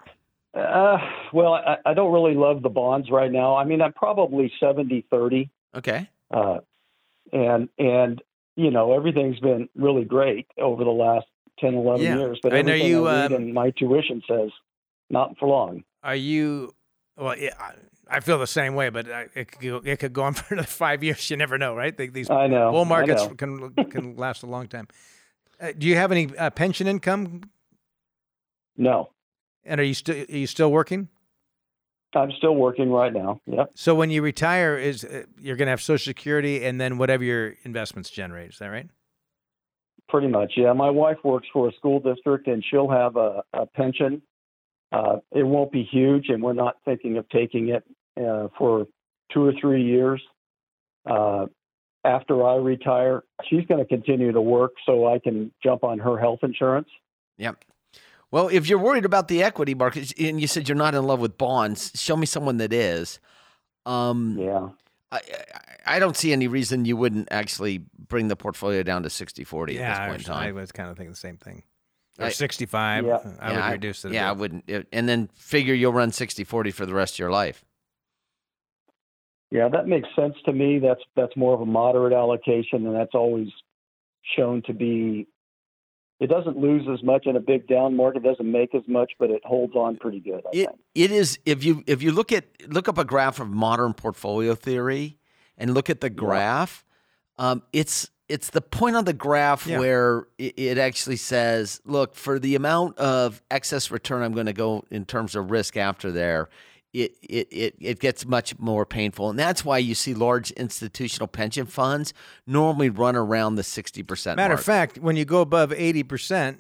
[0.54, 0.98] Uh,
[1.34, 3.56] well, I, I don't really love the bonds right now.
[3.58, 5.50] I mean, I'm probably 70 30.
[5.76, 6.10] Okay.
[6.34, 6.60] Uh,
[7.34, 8.22] and, and,
[8.56, 11.26] you know, everything's been really great over the last
[11.60, 12.18] 10, 11 Yeah.
[12.18, 12.40] years.
[12.42, 14.52] But I know everything you, I um, in my tuition says
[15.10, 15.84] not for long.
[16.02, 16.74] Are you?
[17.18, 17.52] Well, yeah,
[18.12, 20.54] I, feel the same way, but I, it could go, it could go on for
[20.54, 21.30] another five years.
[21.30, 21.96] You never know, right?
[21.96, 22.72] They, these I know.
[22.72, 23.36] bull markets know.
[23.36, 24.88] can can last a long time.
[25.60, 27.42] Uh, do you have any uh, pension income?
[28.78, 29.10] No,
[29.64, 31.10] And are you still are you still working?
[32.16, 33.40] I'm still working right now.
[33.46, 33.72] Yep.
[33.76, 37.24] So when you retire, is uh, you're going to have Social Security and then whatever
[37.24, 38.52] your investments generate?
[38.52, 38.90] Is that right?
[40.10, 40.54] Pretty much.
[40.58, 40.74] Yeah.
[40.74, 44.22] My wife works for a school district and she'll have a, a pension.
[44.92, 47.84] Uh, it won't be huge, and we're not thinking of taking it
[48.20, 48.88] uh, for
[49.34, 50.22] two or three years.
[51.10, 51.46] Uh,
[52.04, 56.18] after I retire, she's going to continue to work so I can jump on her
[56.18, 56.90] health insurance.
[57.38, 57.64] Yep.
[58.32, 61.20] Well, if you're worried about the equity market and you said you're not in love
[61.20, 63.20] with bonds, show me someone that is.
[63.86, 64.70] Um, Yeah.
[65.12, 69.10] I, I, I don't see any reason you wouldn't actually bring the portfolio down to
[69.10, 70.48] 60 40 yeah, at this I point in was- time.
[70.48, 71.64] I was kind of thinking the same thing.
[72.20, 73.06] Or I- 65.
[73.06, 73.18] Yeah.
[73.40, 74.12] I Yeah, would reduce it.
[74.12, 74.40] a Yeah, I bit.
[74.40, 74.88] wouldn't.
[74.94, 77.66] And then figure you'll run 60 40 for the rest of your life.
[79.52, 80.80] Yeah, that makes sense to me.
[80.80, 83.50] That's that's more of a moderate allocation, and that's always
[84.38, 85.28] shown to be.
[86.22, 88.24] It doesn't lose as much in a big down market.
[88.24, 90.42] Doesn't make as much, but it holds on pretty good.
[90.46, 90.80] I It, think.
[90.96, 94.56] it is if you if you look at look up a graph of modern portfolio
[94.56, 95.18] theory
[95.58, 96.86] and look at the graph,
[97.38, 99.80] um, it's it's the point on the graph Yeah.
[99.80, 104.54] where it, it actually says, look, for the amount of excess return I'm going to
[104.54, 106.48] go in terms of risk after there,
[106.94, 111.28] it, it it it gets much more painful, and that's why you see large institutional
[111.28, 112.14] pension funds
[112.46, 114.38] normally run around the sixty percent.
[114.38, 116.58] Matter of fact, when you go above 80%,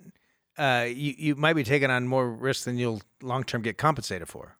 [0.58, 4.28] uh, you, you might be taking on more risk than you'll long term get compensated
[4.28, 4.58] for.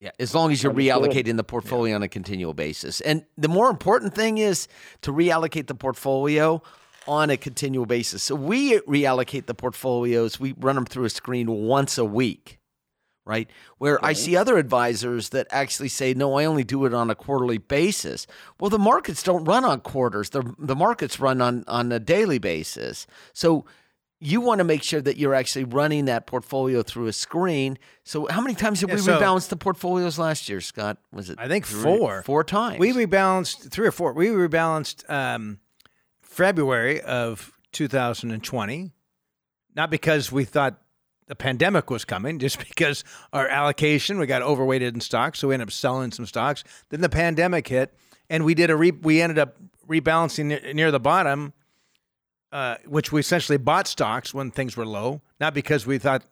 [0.00, 3.00] Yeah, as long as you're reallocating the portfolio on a continual basis.
[3.00, 4.68] And the more important thing is
[5.00, 6.62] to reallocate the portfolio
[7.08, 8.22] on a continual basis.
[8.22, 12.58] So we reallocate the portfolios, we run them through a screen once a week,
[13.26, 13.50] right?
[13.78, 17.14] Where I see other advisors that actually say, no, I only do it on a
[17.14, 18.26] quarterly basis.
[18.58, 22.38] Well, the markets don't run on quarters, the, the markets run on, on a daily
[22.38, 23.06] basis.
[23.34, 23.66] So
[24.18, 27.78] you want to make sure that you're actually running that portfolio through a screen.
[28.02, 30.96] So, how many times did Yeah, we so- rebalanced the portfolios last year, Scott?
[31.12, 31.38] Was it?
[31.38, 32.22] I think three- four.
[32.22, 32.78] Four times.
[32.78, 34.14] We rebalanced three or four.
[34.14, 35.58] We rebalanced um,
[36.22, 38.92] February of 2020,
[39.74, 40.80] not because we thought
[41.26, 45.54] the pandemic was coming, just because our allocation we got overweighted in stocks, so we
[45.54, 46.64] ended up selling some stocks.
[46.90, 47.94] Then the pandemic hit,
[48.30, 49.56] and we did a re- we ended up
[49.88, 51.52] rebalancing near, the bottom,
[52.52, 56.24] uh, which we essentially bought stocks when things were low, not because we thought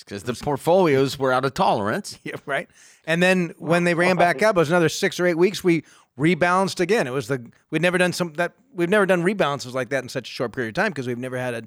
[0.00, 2.18] because the portfolios were out of tolerance.
[2.24, 2.68] Yeah, right.
[3.06, 5.62] And then when they ran back up, it was another six or eight weeks.
[5.62, 5.84] We
[6.18, 7.06] rebalanced again.
[7.06, 10.08] It was the we'd never done some that we've never done rebalances like that in
[10.08, 11.62] such a short period of time because we've never had a,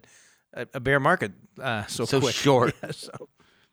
[0.57, 1.31] a, a bear market
[1.61, 2.35] uh, so So quick.
[2.35, 2.75] short.
[2.83, 3.29] Yeah, so-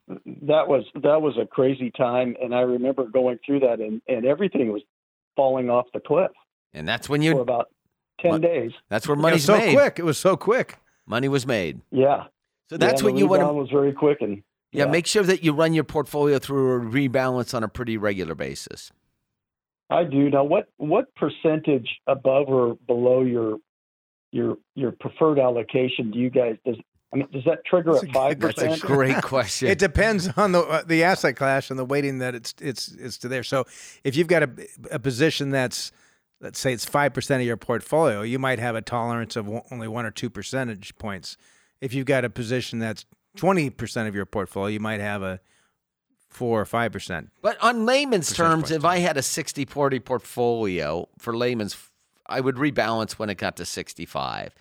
[0.07, 4.26] that was that was a crazy time, and I remember going through that, and and
[4.26, 4.82] everything was
[5.35, 6.30] falling off the cliff
[6.74, 7.39] And that's when for you.
[7.41, 7.70] about
[8.20, 8.43] ten What?
[8.43, 8.72] days.
[8.91, 9.72] That's where it was money's so made.
[9.74, 9.99] quick.
[9.99, 10.76] It was so quick.
[11.07, 11.80] Money was made.
[11.91, 12.24] Yeah,
[12.68, 13.53] So that's yeah, what you want to.
[13.53, 17.55] was very quick, and Yeah, make sure that you run your portfolio through a rebalance
[17.55, 18.93] on a pretty regular basis.
[19.89, 20.45] I do now.
[20.45, 23.57] What what percentage above or below your
[24.35, 26.76] your your preferred allocation do you guys does?
[27.12, 29.68] I mean, does that trigger at a- five That's a great question.
[29.68, 33.16] It depends on the uh, the asset class and the weighting that it's it's it's
[33.18, 33.45] to there.
[33.45, 33.64] So
[34.03, 34.51] if you've got a,
[34.91, 35.93] a position that's
[36.41, 39.87] let's say it's five percent of your portfolio, you might have a tolerance of only
[39.87, 41.37] one or two percentage points.
[41.80, 43.07] If you've got a position that's
[43.37, 45.39] twenty percent of your portfolio, you might have a
[46.28, 47.30] four or five percent.
[47.41, 48.70] But on layman's terms, points.
[48.72, 51.76] if I had a 60 40 portfolio for layman's,
[52.27, 54.55] I would rebalance when it got to 65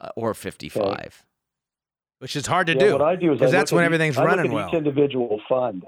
[0.00, 1.24] uh, or 55.
[2.18, 2.92] which is hard to Yeah, do.
[2.92, 4.68] What I do is I because that's when everything's each, I running look at well.
[4.68, 5.84] each individual fund,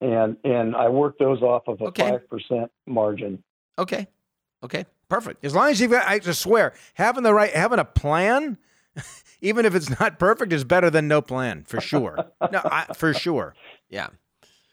[0.00, 2.10] and and I work those off of a Okay.
[2.10, 3.42] five percent margin.
[3.78, 4.06] Okay.
[4.62, 4.84] Okay.
[5.08, 5.44] Perfect.
[5.44, 8.58] As long as you've got, I just swear, having the right, having a plan,
[9.40, 12.16] even if it's not perfect, is better than no plan for sure.
[12.50, 13.54] no, I, for sure.
[13.88, 14.08] Yeah.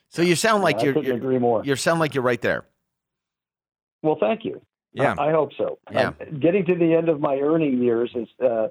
[0.09, 1.63] So you sound like I you're, couldn't you're agree more.
[1.63, 2.65] you sound like you're right there.
[4.01, 4.61] Well, thank you.
[4.93, 5.15] Yeah.
[5.17, 5.79] I, I hope so.
[5.91, 6.07] Yeah.
[6.09, 8.67] Um, getting to the end of my earning years is uh,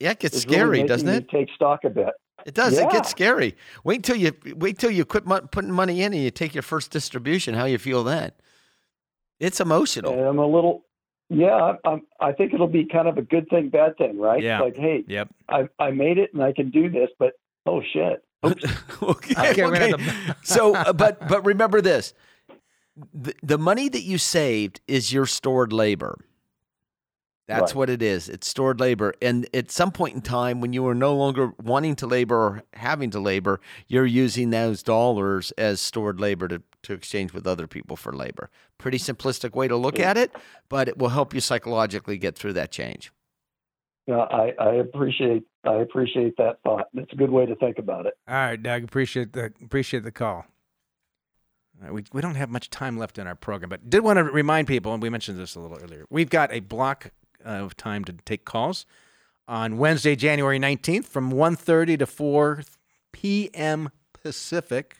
[0.00, 1.28] Yeah, it gets is really scary, doesn't it?
[1.28, 2.10] Take stock a bit.
[2.44, 2.76] It does.
[2.76, 3.56] It gets scary.
[3.84, 6.62] Wait till you wait till you quit mon- putting money in and you take your
[6.62, 7.54] first distribution.
[7.54, 8.32] How you feel then?
[9.38, 10.12] It's emotional.
[10.12, 10.84] And I'm a little,
[11.28, 11.74] yeah.
[11.84, 14.42] I'm, I think it'll be kind of a good thing, bad thing, right?
[14.42, 14.60] Yeah.
[14.60, 15.28] Like, hey, Yep.
[15.48, 17.34] I I made it and I can do this, but
[17.66, 18.24] oh shit.
[18.44, 19.50] okay.
[19.50, 20.04] Okay, we're okay.
[20.42, 22.12] so, uh, but but remember this:
[23.12, 26.18] the, the money that you saved is your stored labor.
[27.48, 27.76] That's Right.
[27.76, 28.28] what it is.
[28.28, 31.96] It's stored labor, and at some point in time, when you are no longer wanting
[31.96, 36.92] to labor or having to labor, you're using those dollars as stored labor to to
[36.94, 38.48] exchange with other people for labor.
[38.78, 40.32] Pretty simplistic way to look at it,
[40.68, 43.12] but it will help you psychologically get through that change.
[44.06, 46.86] Yeah, I, I appreciate I appreciate that thought.
[46.94, 48.14] That's a good way to think about it.
[48.28, 48.84] All right, Doug.
[48.84, 50.46] Appreciate the appreciate the call.
[51.80, 54.24] Right, we we don't have much time left in our program, but did want to
[54.24, 56.04] remind people, and we mentioned this a little earlier.
[56.10, 57.10] We've got a block
[57.44, 58.86] of time to take calls
[59.48, 62.62] on Wednesday, January nineteenth, from 1.30 to four
[63.12, 63.90] p.m.
[64.12, 64.98] Pacific.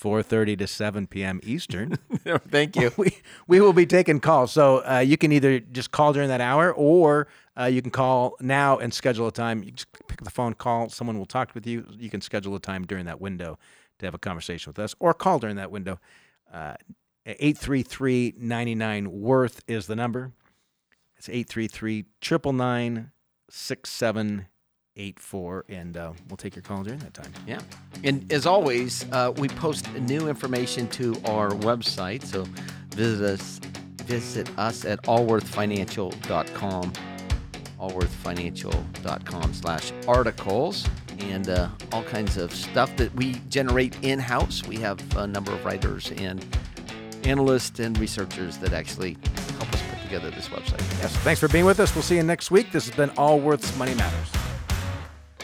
[0.00, 1.40] 4:30 to 7 p.m.
[1.42, 1.96] Eastern.
[2.50, 2.92] Thank you.
[2.98, 3.16] we
[3.46, 4.52] we will be taking calls.
[4.52, 8.36] So uh, you can either just call during that hour, or uh, you can call
[8.40, 9.62] now and schedule a time.
[9.62, 10.90] You just pick up the phone, call.
[10.90, 11.86] Someone will talk with you.
[11.98, 13.58] You can schedule a time during that window
[13.98, 15.98] to have a conversation with us, or call during that window.
[16.52, 16.74] Uh,
[17.28, 20.30] Eight three three ninety nine worth is the number.
[21.16, 23.10] It's 833 999
[23.50, 25.64] 6784.
[25.68, 27.32] and uh, we'll take your call during that time.
[27.48, 27.58] Yeah.
[28.04, 32.22] And as always, uh, we post new information to our website.
[32.22, 32.44] So
[32.94, 33.58] visit us
[34.04, 36.92] visit us at allworthfinancial.com.
[37.80, 40.86] allworthfinancial.com slash articles
[41.20, 44.66] and uh, all kinds of stuff that we generate in-house.
[44.66, 46.44] We have a number of writers and
[47.24, 49.16] analysts and researchers that actually
[49.58, 50.80] help us put together this website.
[51.00, 51.16] Yes.
[51.18, 51.94] Thanks for being with us.
[51.94, 52.72] We'll see you next week.
[52.72, 54.28] This has been Allworth's Money Matters.